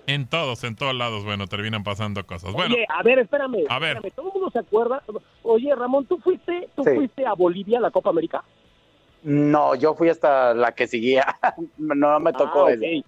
En 0.07 0.27
todos, 0.27 0.65
en 0.65 0.75
todos 0.75 0.95
lados, 0.95 1.23
bueno, 1.25 1.47
terminan 1.47 1.85
pasando 1.85 2.25
cosas. 2.25 2.53
Bueno, 2.55 2.75
Oye, 2.75 2.87
a 2.89 3.03
ver, 3.03 3.19
espérame. 3.19 3.65
A 3.69 3.79
ver. 3.79 3.97
espérame, 3.97 4.15
Todo 4.17 4.27
el 4.29 4.33
mundo 4.33 4.51
se 4.51 4.59
acuerda. 4.61 5.03
Oye, 5.43 5.75
Ramón, 5.75 6.07
¿tú 6.07 6.19
fuiste, 6.19 6.69
tú 6.75 6.83
Sí. 6.83 6.91
fuiste 6.95 7.27
a 7.27 7.35
Bolivia 7.35 7.77
a 7.79 7.83
la 7.83 7.91
Copa 7.91 8.09
América? 8.11 8.43
No, 9.23 9.75
yo 9.75 9.95
fui 9.95 10.09
hasta 10.09 10.55
la 10.55 10.73
que 10.73 10.87
seguía. 10.87 11.27
No 11.77 12.19
me 12.21 12.33
tocó 12.33 12.67
Ah, 12.67 12.73
eso. 12.73 13.05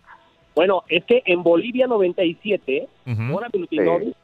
Bueno, 0.55 0.83
es 0.89 1.05
que 1.05 1.23
en 1.25 1.43
Bolivia 1.43 1.87
97, 1.87 2.89
ujú. 3.07 3.23
Mora 3.23 3.49
Milutinovic, 3.53 4.15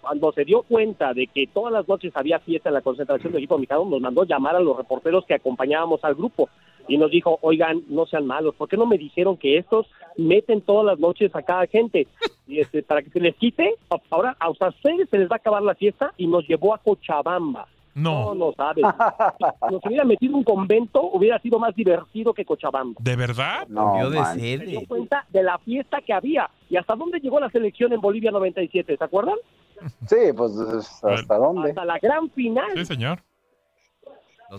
cuando 0.00 0.32
se 0.32 0.44
dio 0.44 0.62
cuenta 0.62 1.12
de 1.14 1.26
que 1.28 1.46
todas 1.46 1.72
las 1.72 1.86
noches 1.86 2.10
había 2.16 2.38
fiesta 2.40 2.68
en 2.70 2.74
la 2.74 2.80
concentración 2.80 3.32
del 3.32 3.42
equipo 3.42 3.58
mexicano, 3.58 3.84
nos 3.84 4.00
mandó 4.00 4.24
llamar 4.24 4.56
a 4.56 4.60
los 4.60 4.76
reporteros 4.76 5.24
que 5.26 5.34
acompañábamos 5.34 6.02
al 6.02 6.14
grupo 6.14 6.48
y 6.88 6.98
nos 6.98 7.10
dijo, 7.10 7.38
oigan, 7.42 7.82
no 7.88 8.06
sean 8.06 8.26
malos, 8.26 8.54
¿por 8.54 8.68
qué 8.68 8.76
no 8.76 8.86
me 8.86 8.98
dijeron 8.98 9.36
que 9.36 9.58
estos 9.58 9.86
meten 10.16 10.60
todas 10.60 10.86
las 10.86 10.98
noches 10.98 11.34
a 11.34 11.42
cada 11.42 11.66
gente? 11.66 12.06
Y 12.46 12.60
este, 12.60 12.82
para 12.82 13.00
que 13.00 13.08
se 13.08 13.20
les 13.20 13.34
quite, 13.36 13.76
ahora 14.10 14.36
a 14.38 14.50
ustedes 14.50 15.08
se 15.08 15.16
les 15.16 15.30
va 15.30 15.36
a 15.36 15.38
acabar 15.38 15.62
la 15.62 15.74
fiesta 15.74 16.12
y 16.18 16.26
nos 16.26 16.46
llevó 16.46 16.74
a 16.74 16.78
Cochabamba. 16.78 17.66
No, 17.94 18.34
no. 18.34 18.48
no 18.48 18.52
sabes. 18.52 18.84
Si 19.66 19.72
nos 19.72 19.86
hubiera 19.86 20.04
metido 20.04 20.36
un 20.36 20.44
convento, 20.44 21.00
hubiera 21.04 21.38
sido 21.38 21.58
más 21.58 21.74
divertido 21.74 22.34
que 22.34 22.44
Cochabamba. 22.44 23.00
¿De 23.00 23.16
verdad? 23.16 23.66
No, 23.68 23.92
Cambió 23.92 24.10
de. 24.10 24.24
Se 24.58 24.58
dio 24.66 24.80
cuenta 24.86 25.24
de 25.30 25.42
la 25.42 25.56
fiesta 25.58 26.02
que 26.02 26.12
había 26.12 26.50
y 26.68 26.76
hasta 26.76 26.94
dónde 26.96 27.18
llegó 27.20 27.40
la 27.40 27.48
selección 27.48 27.94
en 27.94 28.00
Bolivia 28.02 28.30
97, 28.30 28.96
¿se 28.96 29.04
acuerdan? 29.04 29.36
Sí, 30.06 30.16
pues 30.36 30.52
hasta 31.02 31.38
dónde. 31.38 31.70
Hasta 31.70 31.84
la 31.84 31.98
gran 31.98 32.28
final. 32.30 32.70
Sí, 32.74 32.84
señor. 32.84 33.20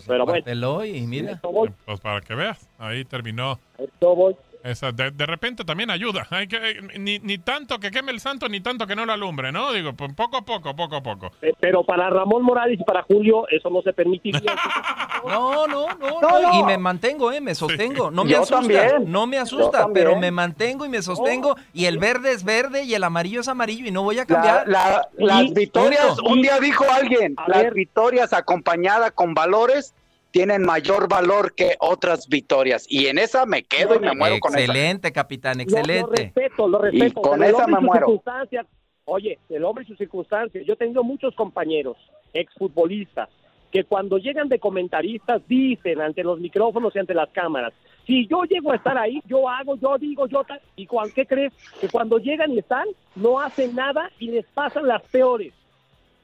Pero 0.06 0.26
bueno. 0.26 0.84
y 0.84 1.06
mira. 1.06 1.40
Pues 1.84 2.00
para 2.00 2.20
que 2.20 2.34
veas, 2.34 2.68
ahí 2.78 3.04
terminó. 3.04 3.58
esto 3.78 4.14
voy. 4.14 4.36
Esa, 4.66 4.92
de, 4.92 5.10
de 5.10 5.26
repente 5.26 5.64
también 5.64 5.90
ayuda. 5.90 6.26
Hay 6.30 6.48
que, 6.48 6.56
eh, 6.56 6.80
ni, 6.98 7.18
ni 7.20 7.38
tanto 7.38 7.78
que 7.78 7.90
queme 7.90 8.10
el 8.12 8.20
santo, 8.20 8.48
ni 8.48 8.60
tanto 8.60 8.86
que 8.86 8.96
no 8.96 9.06
lo 9.06 9.12
alumbre, 9.12 9.52
¿no? 9.52 9.72
Digo, 9.72 9.92
pues 9.94 10.12
poco 10.14 10.38
a 10.38 10.42
poco, 10.44 10.74
poco 10.74 10.96
a 10.96 11.02
poco. 11.02 11.30
Eh, 11.42 11.52
Pero 11.60 11.84
para 11.84 12.10
Ramón 12.10 12.42
Morales 12.42 12.80
y 12.80 12.84
para 12.84 13.02
Julio 13.02 13.46
eso 13.50 13.70
no 13.70 13.82
se 13.82 13.92
permitiría. 13.92 14.40
No, 15.26 15.66
no, 15.66 15.88
no, 15.98 16.20
No, 16.20 16.20
no, 16.20 16.40
no. 16.52 16.60
Y 16.60 16.62
me 16.62 16.78
mantengo, 16.78 17.32
¿eh? 17.32 17.40
Me 17.40 17.54
sostengo. 17.54 18.12
No 18.12 18.22
me 18.24 18.30
Yo 18.30 18.36
asusta. 18.42 18.58
también. 18.60 19.10
No 19.10 19.26
me 19.26 19.38
asusta, 19.38 19.88
pero 19.92 20.14
me 20.16 20.30
mantengo 20.30 20.84
y 20.84 20.88
me 20.88 21.02
sostengo. 21.02 21.56
Y 21.72 21.86
el 21.86 21.98
verde 21.98 22.30
es 22.32 22.44
verde 22.44 22.84
y 22.84 22.94
el 22.94 23.02
amarillo 23.02 23.40
es 23.40 23.48
amarillo 23.48 23.86
y 23.86 23.90
no 23.90 24.02
voy 24.04 24.16
a 24.18 24.20
La- 24.20 24.26
cambiar. 24.26 24.68
la- 24.68 25.08
las 25.16 25.42
Y- 25.46 25.54
victorias, 25.54 26.16
un 26.20 26.42
día 26.42 26.60
dijo 26.60 26.84
alguien, 26.92 27.34
A 27.38 27.48
las 27.48 27.62
ver. 27.64 27.74
victorias 27.74 28.32
acompañadas 28.32 29.10
con 29.12 29.34
valores 29.34 29.94
tienen 30.36 30.66
mayor 30.66 31.08
valor 31.08 31.54
que 31.54 31.76
otras 31.78 32.28
victorias. 32.28 32.84
Y 32.90 33.06
en 33.06 33.16
esa 33.18 33.46
me 33.46 33.62
quedo 33.62 33.94
y 33.94 34.00
me 34.00 34.14
muero 34.14 34.38
con 34.38 34.50
esa. 34.52 34.60
excelente, 34.60 35.10
capitán, 35.10 35.56
Lo- 35.56 35.64
Lo, 35.64 35.78
excelente. 35.78 36.22
respeto, 36.24 36.68
lo 36.68 36.78
respeto. 36.78 37.22
con 37.22 37.42
el 37.42 37.54
esa 37.54 37.66
me 37.66 37.80
muero. 37.80 38.22
Oye, 39.06 39.38
el 39.48 39.64
hombre 39.64 39.84
y 39.84 39.86
sus 39.86 39.96
circunstancias. 39.96 40.62
Yo 40.66 40.74
he 40.74 40.76
tenido 40.76 41.02
muchos 41.02 41.34
compañeros, 41.34 41.96
exfutbolistas, 42.34 43.30
que 43.72 43.84
cuando 43.84 44.18
llegan 44.18 44.50
de 44.50 44.58
comentaristas 44.58 45.40
dicen 45.48 46.02
ante 46.02 46.22
los 46.22 46.38
micrófonos 46.38 46.94
y 46.94 46.98
ante 46.98 47.14
las 47.14 47.30
cámaras 47.30 47.72
Si 48.06 48.26
yo 48.26 48.42
llego 48.44 48.72
a 48.72 48.76
estar 48.76 48.98
ahí, 48.98 49.22
yo 49.26 49.48
hago, 49.48 49.76
yo 49.76 49.96
digo, 49.98 50.26
yo 50.26 50.44
tal. 50.44 50.60
¿Y 50.76 50.86
cuál, 50.86 51.14
qué 51.14 51.24
crees? 51.24 51.54
Que 51.80 51.88
cuando 51.88 52.18
llegan 52.18 52.52
y 52.52 52.58
están, 52.58 52.86
no 53.14 53.40
hacen 53.40 53.74
nada 53.74 54.10
y 54.18 54.32
les 54.32 54.44
pasan 54.48 54.86
las 54.86 55.02
peores. 55.04 55.54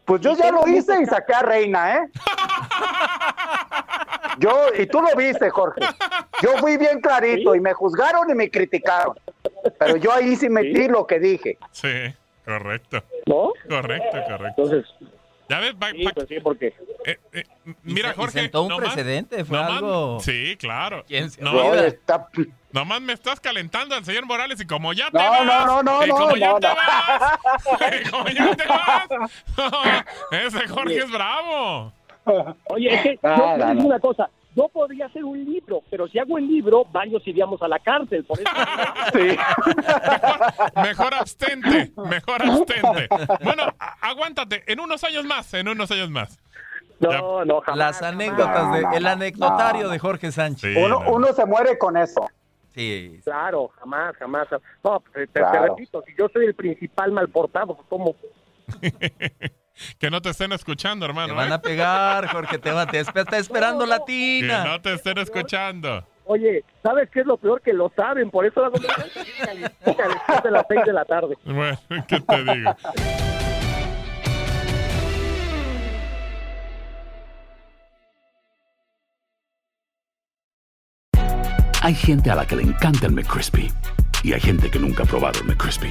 Pues 0.05 0.21
yo 0.21 0.35
ya 0.37 0.51
lo 0.51 0.67
hice 0.69 1.01
y 1.01 1.07
saqué 1.07 1.33
a 1.33 1.43
Reina, 1.43 1.95
¿eh? 1.97 2.01
Yo, 4.39 4.67
y 4.79 4.87
tú 4.87 5.01
lo 5.03 5.15
viste, 5.17 5.51
Jorge. 5.51 5.81
Yo 6.43 6.57
fui 6.59 6.77
bien 6.77 7.01
clarito 7.01 7.55
y 7.55 7.61
me 7.61 7.73
juzgaron 7.73 8.29
y 8.31 8.35
me 8.35 8.51
criticaron. 8.51 9.15
Pero 9.79 9.97
yo 9.97 10.13
ahí 10.13 10.37
sí 10.37 10.49
metí 10.49 10.89
lo 10.89 11.07
que 11.07 11.19
dije. 11.19 11.59
Sí, 11.71 11.89
correcto. 12.45 13.03
¿No? 13.27 13.53
Correcto, 13.69 14.19
correcto. 14.29 14.63
Entonces, 14.63 14.85
Ya 15.49 15.61
ves, 15.61 15.75
va- 15.75 15.91
sí, 15.91 16.05
va- 16.05 16.13
pues 16.15 16.29
sí, 16.29 16.37
porque 16.43 16.75
eh, 17.05 17.19
eh, 17.33 17.45
mira, 17.83 18.09
se- 18.11 18.15
y 18.15 18.17
Jorge. 18.17 18.41
sentó 18.41 18.63
un 18.63 18.77
precedente, 18.77 19.45
fue 19.45 19.59
nomás- 19.59 19.77
algo- 19.79 20.21
Sí, 20.21 20.57
claro. 20.59 21.05
¿Quién 21.07 21.31
se 21.31 21.43
Nomás- 21.43 21.65
olvida? 21.67 21.87
Está- 21.89 22.29
Nomás 22.73 23.03
me 23.03 23.13
estás 23.13 23.39
calentando 23.39 23.95
al 23.95 24.03
señor 24.03 24.25
Morales 24.25 24.59
y 24.59 24.67
como 24.67 24.95
ya 24.95 25.11
te 25.11 25.19
No, 25.19 25.29
vas. 25.29 25.45
no, 25.45 25.67
no, 25.67 25.83
no, 25.83 26.07
y 26.07 26.09
como 26.09 26.27
no, 26.31 26.37
ya 26.37 26.49
no, 26.53 26.61
te 26.61 26.69
no. 26.69 26.75
vas. 26.75 28.01
y 28.01 28.11
como 28.11 28.29
ya 28.29 28.57
te 28.57 28.67
vas. 28.67 30.07
ese 30.31 30.69
Jorge 30.69 30.97
es 30.99 31.11
bravo. 31.11 31.93
Oye, 32.69 32.95
es 32.95 33.03
que 33.03 33.19
No, 33.23 33.37
yo 33.37 33.53
te 33.53 33.59
no, 33.59 33.71
digo 33.71 33.83
no. 33.83 33.87
una 33.89 34.01
cosa. 34.01 34.31
Yo 34.55 34.69
podría 34.69 35.07
hacer 35.07 35.25
un 35.25 35.43
libro, 35.45 35.83
pero 35.91 36.07
si 36.09 36.19
hago 36.19 36.37
el 36.37 36.47
libro, 36.47 36.85
varios 36.93 37.27
iríamos 37.27 37.63
a 37.63 37.69
la 37.69 37.79
cárcel. 37.79 38.23
Por 38.25 38.39
eso. 38.39 38.51
Sí. 39.13 39.37
Mejor 40.83 41.15
abstente, 41.15 41.91
mejor 41.97 42.43
abstente. 42.43 43.09
Bueno, 43.43 43.63
aguántate, 44.03 44.63
en 44.71 44.81
unos 44.81 45.03
años 45.05 45.25
más, 45.25 45.55
en 45.55 45.69
unos 45.69 45.91
años 45.91 46.11
más. 46.11 46.39
No, 47.01 47.45
no, 47.47 47.63
jamás. 47.63 47.79
Las 47.79 48.03
anécdotas, 48.03 48.73
de, 48.73 48.97
el 48.99 49.07
anecdotario 49.07 49.89
de 49.89 49.99
Jorge 49.99 50.31
Sánchez. 50.31 50.77
Uno, 50.77 51.01
uno 51.11 51.33
se 51.33 51.47
muere 51.47 51.79
con 51.79 51.97
eso. 51.97 52.29
Sí. 52.75 53.21
Claro, 53.25 53.69
jamás, 53.81 54.15
jamás. 54.17 54.49
No, 54.85 55.03
te, 55.15 55.27
te 55.29 55.41
repito, 55.61 56.03
si 56.07 56.15
yo 56.17 56.29
soy 56.29 56.45
el 56.47 56.55
principal 56.55 57.11
mal 57.11 57.29
portado, 57.29 57.75
pues, 57.75 57.89
¿cómo? 57.89 58.15
Que 59.99 60.11
no 60.11 60.21
te 60.21 60.31
estén 60.31 60.53
escuchando, 60.53 61.07
Te 61.07 61.11
hermano. 61.11 61.35
van 61.35 61.51
¿eh? 61.51 61.55
a 61.55 61.61
pegar, 61.63 62.27
Jorge, 62.29 62.59
te 62.59 62.71
va, 62.73 62.87
te 62.87 63.01
está 63.01 63.39
esperando 63.39 63.87
la 63.87 63.99
Que 64.07 64.41
tina. 64.41 64.65
no 64.65 64.81
te 64.81 64.95
estén 64.95 65.19
escuchando. 65.19 66.07
Oye, 66.25 66.65
¿sabes 66.83 67.11
qué 67.11 67.21
es 67.21 67.27
lo 67.27 67.37
peor? 67.37 67.61
Que 67.63 67.73
lo 67.73 67.91
saben, 67.97 68.31
por 68.31 68.47
eso 68.47 68.65
hago 68.65 68.79
después 68.79 69.13
de 70.45 70.51
las 70.51 70.65
seis 70.69 70.85
de 70.87 70.93
la 70.93 71.05
tarde. 71.05 71.37
Bueno, 71.45 71.79
¿qué 72.09 72.21
te 72.21 72.45
digo? 72.45 72.77
Hay 81.83 81.95
gente 81.95 82.31
a 82.31 82.37
la 82.37 82.47
que 82.47 82.57
le 82.57 82.63
encanta 82.63 83.07
el 83.07 83.13
McCrispy 83.13 83.71
y 84.23 84.33
hay 84.33 84.41
gente 84.41 84.71
que 84.71 84.79
nunca 84.79 85.03
ha 85.03 85.07
probado 85.07 85.41
el 85.41 85.47
McCrispy. 85.47 85.91